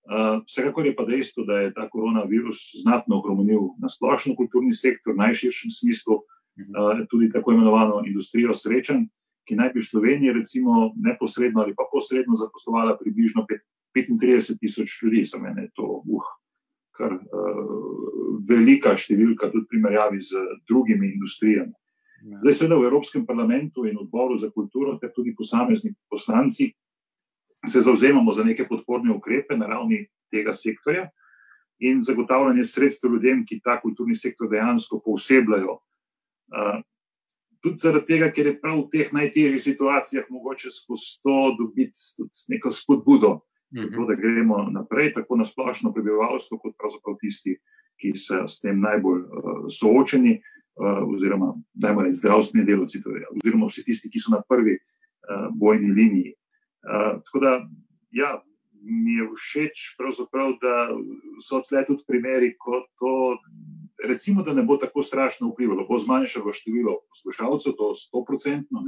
Uh, 0.10 0.42
vsekakor 0.48 0.88
je 0.90 0.96
pa 0.98 1.06
dejstvo, 1.06 1.44
da 1.46 1.60
je 1.62 1.74
ta 1.74 1.86
koronavirus 1.90 2.82
znatno 2.82 3.20
ohromenil 3.20 3.76
na 3.78 3.90
splošno 3.92 4.34
kulturni 4.36 4.74
sektor, 4.74 5.14
v 5.14 5.22
najširšem 5.22 5.70
smislu, 5.70 6.24
uh, 6.24 7.04
tudi 7.12 7.30
tako 7.30 7.54
imenovano 7.54 8.02
industrijo 8.08 8.56
srečanj, 8.58 9.06
ki 9.46 9.58
naj 9.60 9.74
bi 9.76 9.84
v 9.84 9.86
Sloveniji, 9.86 10.34
recimo, 10.34 10.90
neposredno 10.98 11.62
ali 11.62 11.78
pa 11.78 11.86
posredno 11.92 12.38
zaposlovala 12.38 12.98
približno 12.98 13.46
35 13.94 14.58
tisoč 14.58 14.98
ljudi. 15.04 15.26
Za 15.30 15.38
mene 15.38 15.70
je 15.70 15.72
to 15.78 16.02
uh, 16.02 16.34
kar 17.00 17.14
uh, 17.14 18.40
velika 18.50 18.96
številka, 18.98 19.52
tudi 19.54 19.68
v 19.68 19.72
primerjavi 19.76 20.22
z 20.26 20.42
drugimi 20.70 21.14
industrijami. 21.14 21.74
Ja. 22.24 22.38
Zdaj, 22.42 22.54
seveda, 22.54 22.76
v 22.76 22.90
Evropskem 22.90 23.26
parlamentu 23.26 23.86
in 23.86 23.98
odboru 23.98 24.38
za 24.38 24.50
kulturo, 24.52 24.98
ter 25.00 25.12
tudi 25.16 25.36
posamezni 25.36 25.94
poslanci, 26.10 26.74
se 27.68 27.82
zauzemamo 27.82 28.34
za 28.34 28.44
neke 28.44 28.68
podporne 28.68 29.12
ukrepe 29.12 29.58
na 29.58 29.68
ravni 29.68 30.08
tega 30.32 30.54
sektorja. 30.54 31.10
in 31.80 32.04
zagotavljanje 32.04 32.66
sredstev 32.66 33.12
ljudem, 33.12 33.46
ki 33.48 33.62
ta 33.64 33.78
kulturni 33.82 34.16
sektor 34.16 34.50
dejansko 34.52 34.98
posebljajo. 35.06 35.78
Uh, 36.52 36.82
tudi 37.64 37.80
zaradi 37.80 38.06
tega, 38.06 38.28
ker 38.36 38.50
je 38.50 38.60
prav 38.60 38.82
v 38.82 38.90
teh 38.92 39.14
najtežjih 39.16 39.62
situacijah 39.64 40.26
mogoče 40.30 40.74
skozi 40.76 41.22
to 41.24 41.56
dobiti 41.56 42.28
neko 42.52 42.72
spodbudo, 42.72 43.30
mm 43.32 43.40
-hmm. 43.78 43.80
zato 43.86 44.06
da 44.06 44.16
gremo 44.16 44.58
naprej, 44.72 45.14
tako 45.14 45.38
na 45.38 45.46
splošno 45.46 45.94
prebivalstvo, 45.94 46.58
kot 46.58 46.76
pravzaprav 46.78 47.16
tisti, 47.20 47.56
ki 48.02 48.12
so 48.16 48.48
s 48.48 48.60
tem 48.60 48.82
najbolj 48.82 49.22
uh, 49.22 49.64
soočeni, 49.80 50.36
uh, 50.36 50.59
oziroma 50.80 51.54
najmanj 51.74 52.12
zdravstveni 52.22 52.66
delovci, 52.66 53.02
torej, 53.04 53.26
oziroma 53.36 53.68
vsi 53.68 53.84
tisti, 53.84 54.12
ki 54.12 54.22
so 54.24 54.34
na 54.34 54.42
prvi 54.50 54.78
uh, 54.80 55.50
bojni 55.56 55.92
liniji. 55.92 56.34
Uh, 56.84 57.20
tako 57.26 57.40
da, 57.44 57.54
ja, 58.16 58.38
mi 58.82 59.18
je 59.20 59.28
všeč, 59.36 59.96
da 60.62 60.76
so 61.44 61.62
tle 61.68 61.84
tudi 61.86 62.04
primeri, 62.08 62.54
ko 62.58 62.80
to, 63.00 63.38
recimo, 64.08 64.44
da 64.44 64.54
ne 64.54 64.64
bo 64.64 64.78
tako 64.78 65.04
strašno 65.04 65.52
vplivalo, 65.52 65.88
bo 65.88 66.00
zmanjšalo 66.00 66.54
število 66.56 67.00
poslušalcev, 67.10 67.76
to 67.78 67.92
je 67.92 68.00
sto 68.00 68.24
procentno, 68.28 68.84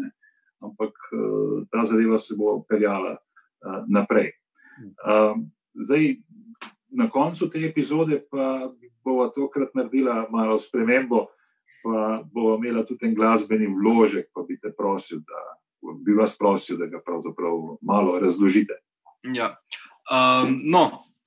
ampak 0.64 0.96
uh, 1.12 1.68
ta 1.72 1.86
zadeva 1.86 2.18
se 2.18 2.36
bo 2.40 2.62
peljala 2.70 3.18
uh, 3.18 3.84
naprej. 3.88 4.32
Uh, 5.04 5.36
zdaj, 5.76 6.16
na 6.92 7.10
koncu 7.10 7.50
te 7.50 7.60
epizode 7.68 8.24
pa 8.32 8.72
bomo 9.04 9.28
tokrat 9.28 9.76
naredila 9.76 10.28
malo 10.32 10.60
spremembo, 10.60 11.28
pa 11.84 12.22
bomo 12.34 12.56
imela 12.58 12.86
tudi 12.86 13.10
en 13.10 13.16
glasbeni 13.16 13.68
vložek, 13.68 14.30
pa 14.34 14.46
bi 14.48 14.60
te 14.60 14.74
prosil, 14.78 15.24
da. 15.26 15.48
Bi 15.82 16.14
vas 16.14 16.36
prosil, 16.38 16.78
da 16.78 16.86
ga 16.86 17.00
pravzaprav 17.02 17.56
malo 17.82 18.20
razložite. 18.22 18.76
Ja. 19.34 19.56
Um, 20.06 20.60
no, 20.70 20.84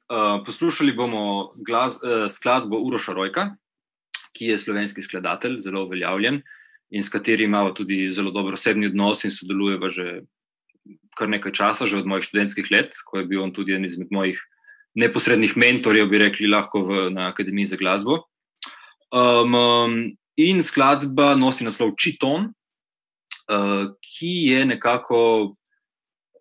uh, 0.07 0.45
poslušali 0.47 0.95
bomo 0.95 1.51
glas, 1.67 1.99
uh, 1.99 2.29
skladbo 2.31 2.79
Uroša 2.79 3.17
Rojka, 3.19 3.49
ki 4.35 4.53
je 4.53 4.59
slovenski 4.59 5.03
skladatelj, 5.03 5.59
zelo 5.67 5.83
uveljavljen 5.88 6.38
in 6.95 7.03
s 7.03 7.11
katerim 7.11 7.51
imamo 7.51 7.71
tudi 7.71 8.11
zelo 8.11 8.31
dober 8.31 8.55
osebni 8.55 8.87
odnos 8.87 9.25
in 9.25 9.33
sodelujeva 9.35 9.88
že 9.88 10.23
kar 11.19 11.29
nekaj 11.31 11.53
časa, 11.53 11.87
že 11.87 11.99
od 12.03 12.07
mojih 12.07 12.27
študentskih 12.27 12.71
let, 12.71 12.95
ko 13.07 13.19
je 13.19 13.27
bil 13.27 13.43
on 13.43 13.53
tudi 13.55 13.75
en 13.75 13.85
izmed 13.85 14.11
mojih 14.11 14.40
neposrednih 14.99 15.57
mentorjev, 15.57 16.09
bi 16.11 16.21
rekli, 16.23 16.51
lahko 16.51 16.83
v, 16.87 17.09
na 17.14 17.29
Akademiji 17.31 17.73
za 17.73 17.79
glasbo. 17.79 18.27
Um, 19.14 19.55
um, 19.55 19.95
in 20.37 20.62
skladba 20.62 21.35
nosi 21.38 21.64
naslov 21.64 21.94
Čiton, 21.99 22.51
uh, 23.51 23.87
ki 24.01 24.35
je 24.51 24.64
nekako. 24.64 25.55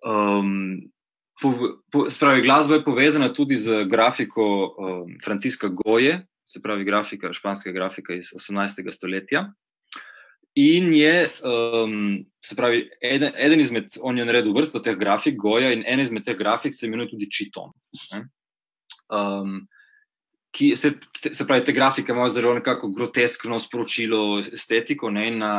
Um, 0.04 0.82
Spravi, 2.10 2.42
glasba 2.42 2.78
je 2.78 2.84
povezana 2.86 3.28
tudi 3.34 3.58
z 3.60 3.84
grafiko 3.92 4.44
um, 4.80 5.18
Franciska 5.20 5.68
Goje, 5.68 6.22
se 6.48 6.62
pravi, 6.62 6.86
grafika, 6.88 7.34
španska 7.34 7.72
grafika 7.72 8.14
iz 8.16 8.32
18. 8.32 8.92
stoletja. 8.92 9.50
In 10.56 10.94
je, 10.94 11.28
um, 11.44 12.26
se 12.46 12.56
pravi, 12.56 12.90
eden, 13.02 13.34
eden 13.36 13.60
izmed, 13.60 13.98
on 14.02 14.18
je 14.18 14.26
naredil 14.26 14.54
vrsto 14.54 14.80
teh 14.80 14.96
grafik, 14.96 15.36
Goja, 15.38 15.72
in 15.74 15.84
en 15.88 16.00
izmed 16.00 16.24
teh 16.24 16.38
grafik 16.38 16.76
se 16.76 16.88
imenuje 16.88 17.10
tudi 17.10 17.30
Čiton. 17.32 17.72
Um, 19.10 19.66
ki 20.54 20.76
se, 20.78 20.92
se 21.34 21.48
pravi, 21.48 21.66
te 21.66 21.74
grafike 21.74 22.12
imajo 22.12 22.30
zelo 22.30 22.54
nekako 22.54 22.90
groteskno 22.94 23.60
sporočilo, 23.60 24.40
estetiko. 24.40 25.10
Ne, 25.12 25.32
na, 25.32 25.54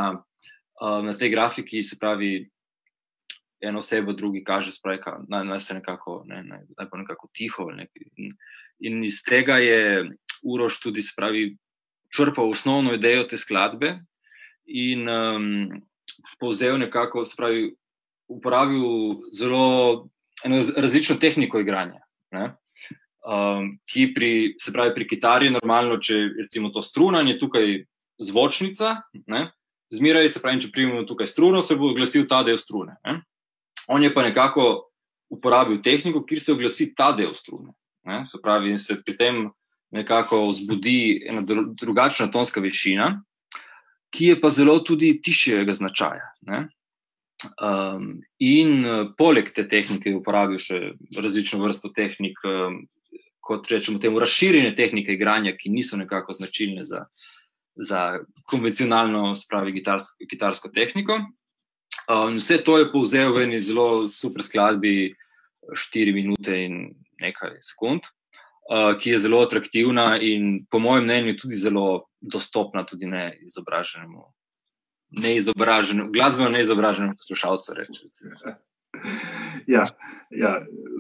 um, 0.80 1.06
na 1.06 1.14
tej 1.18 1.32
grafiki 1.34 1.82
se 1.82 1.98
pravi, 2.00 2.48
eno 3.60 3.78
osebo, 3.82 4.12
drugi 4.12 4.44
kaže, 4.44 4.70
da 5.28 5.42
naj 5.42 5.60
se 5.60 5.74
nekako, 5.74 6.22
ne, 6.26 6.42
naj, 6.44 6.62
naj 6.78 6.88
nekako 7.02 7.28
tiho. 7.32 7.70
Ne, 7.74 7.88
in, 8.16 8.30
in 8.78 9.04
iz 9.04 9.22
tega 9.26 9.58
je 9.58 10.10
Uroš 10.44 10.80
tudi 10.80 11.02
spravi, 11.02 11.56
črpal 12.14 12.50
osnovno 12.50 12.92
idejo 12.94 13.24
te 13.24 13.38
skladbe 13.40 13.96
in 14.66 15.08
um, 15.08 15.46
povzel 16.38 16.78
nekako, 16.78 17.24
spravi, 17.24 17.72
uporabil 18.28 18.84
zelo 19.32 20.08
različno 20.76 21.16
tehniko 21.16 21.58
igranja. 21.58 22.04
Ne, 22.30 22.52
um, 23.24 23.74
ki 23.90 24.08
pri, 24.14 24.32
se 24.60 24.72
pravi, 24.72 24.94
pri 24.94 25.08
kitari 25.08 25.50
normalno, 25.50 25.98
če 25.98 26.20
recimo 26.44 26.70
to 26.74 26.82
strunanje, 26.82 27.38
tukaj 27.40 27.84
zvočnica. 28.22 28.96
Ne, 29.26 29.48
Zmeraj 29.92 30.28
se 30.32 30.42
pravi, 30.42 30.62
če 30.64 30.72
primemo 30.72 31.04
tukaj 31.08 31.28
struno, 31.30 31.62
se 31.62 31.76
bo 31.78 31.90
oglasil 31.92 32.26
ta 32.28 32.42
del 32.46 32.58
strune. 32.58 32.96
Ne? 33.04 33.20
On 33.92 34.02
je 34.02 34.10
pa 34.14 34.24
nekako 34.24 34.88
uporabil 35.34 35.80
tehniko, 35.84 36.24
kjer 36.26 36.40
se 36.40 36.54
oglasi 36.54 36.92
ta 36.96 37.12
del 37.16 37.34
strune. 37.36 37.74
Ne? 38.08 38.22
Se 38.26 38.40
pravi, 38.42 38.72
in 38.74 38.80
se 38.80 38.96
pri 39.02 39.16
tem 39.18 39.44
nekako 39.94 40.48
vzbudi 40.48 41.26
ena 41.30 41.44
drugačna 41.44 42.26
tonska 42.32 42.62
višina, 42.64 43.12
ki 44.14 44.32
je 44.32 44.40
pa 44.40 44.50
zelo 44.50 44.78
tudi 44.82 45.12
tišjega 45.22 45.74
značaja. 45.74 46.32
Um, 47.60 48.22
in 48.40 48.84
uh, 48.86 49.08
poleg 49.18 49.50
te 49.54 49.66
tehnike 49.68 50.10
je 50.10 50.18
uporabil 50.18 50.58
še 50.62 50.94
različno 51.18 51.60
vrsto 51.62 51.90
tehnik, 51.94 52.38
um, 52.46 52.84
kot 53.44 53.68
rečemo, 53.70 54.00
temu 54.00 54.20
razširjene 54.22 54.74
tehnike 54.74 55.14
igranja, 55.14 55.52
ki 55.58 55.70
niso 55.70 55.96
nekako 56.00 56.32
značilne 56.32 56.82
za, 56.82 57.04
za 57.76 58.18
konvencionalno, 58.48 59.34
spravi, 59.36 59.72
gitarsko, 59.72 60.16
gitarsko 60.30 60.72
tehniko. 60.72 61.20
Um, 62.08 62.36
vse 62.40 62.58
to 62.64 62.78
je 62.80 62.90
povzel 62.92 63.32
v 63.32 63.44
eni 63.46 63.60
zelo 63.60 64.08
super 64.08 64.44
skladbi, 64.44 65.14
4 65.72 66.12
minute 66.12 66.56
in 66.66 66.74
nekaj 67.20 67.56
sekund, 67.64 68.04
uh, 68.04 68.92
ki 69.00 69.14
je 69.14 69.22
zelo 69.24 69.40
atraktivna 69.44 70.18
in 70.20 70.66
po 70.70 70.78
mojem 70.78 71.04
mnenju 71.04 71.38
tudi 71.40 71.56
zelo 71.56 72.08
dostopna 72.20 72.84
tudi 72.84 73.06
neizobraženemu, 73.08 74.24
neizobraženemu 75.24 76.12
glasbeno 76.12 76.50
neizobraženemu 76.50 77.16
poslušalcu. 77.16 77.72
Ja, 79.66 79.86
ja, 80.30 80.52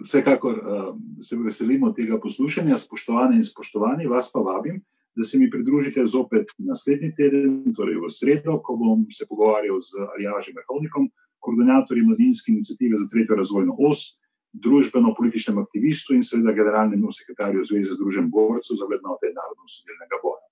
vsekakor 0.04 0.58
uh, 0.58 0.90
se 1.20 1.36
veselimo 1.36 1.92
tega 1.92 2.20
poslušanja, 2.20 2.78
spoštovane 2.78 3.36
in 3.36 3.44
spoštovani, 3.44 4.06
vas 4.06 4.30
pa 4.32 4.40
vabim, 4.40 4.82
da 5.16 5.22
se 5.22 5.38
mi 5.38 5.50
pridružite 5.50 6.06
zopet 6.06 6.50
naslednji 6.58 7.14
teden, 7.14 7.74
torej 7.76 8.00
v 8.02 8.10
sredo, 8.10 8.58
ko 8.62 8.76
bom 8.76 9.06
se 9.10 9.26
pogovarjal 9.28 9.78
z 9.80 10.06
Aljažem 10.16 10.58
Vrhovnikom, 10.58 11.10
koordinatorjem 11.38 12.06
mladinske 12.08 12.52
inicijative 12.52 12.98
za 12.98 13.08
tretjo 13.12 13.36
razvojno 13.36 13.76
os, 13.78 14.18
družbeno-političnem 14.54 15.58
aktivistu 15.58 16.14
in 16.14 16.22
seveda 16.22 16.54
generalnemu 16.54 17.10
sekretarju 17.12 17.64
Zveze 17.64 17.94
Združenih 17.98 18.30
borcev 18.30 18.78
za 18.78 18.86
vrednote 18.90 19.30
narodno-sodelnega 19.34 20.20
boja. 20.22 20.43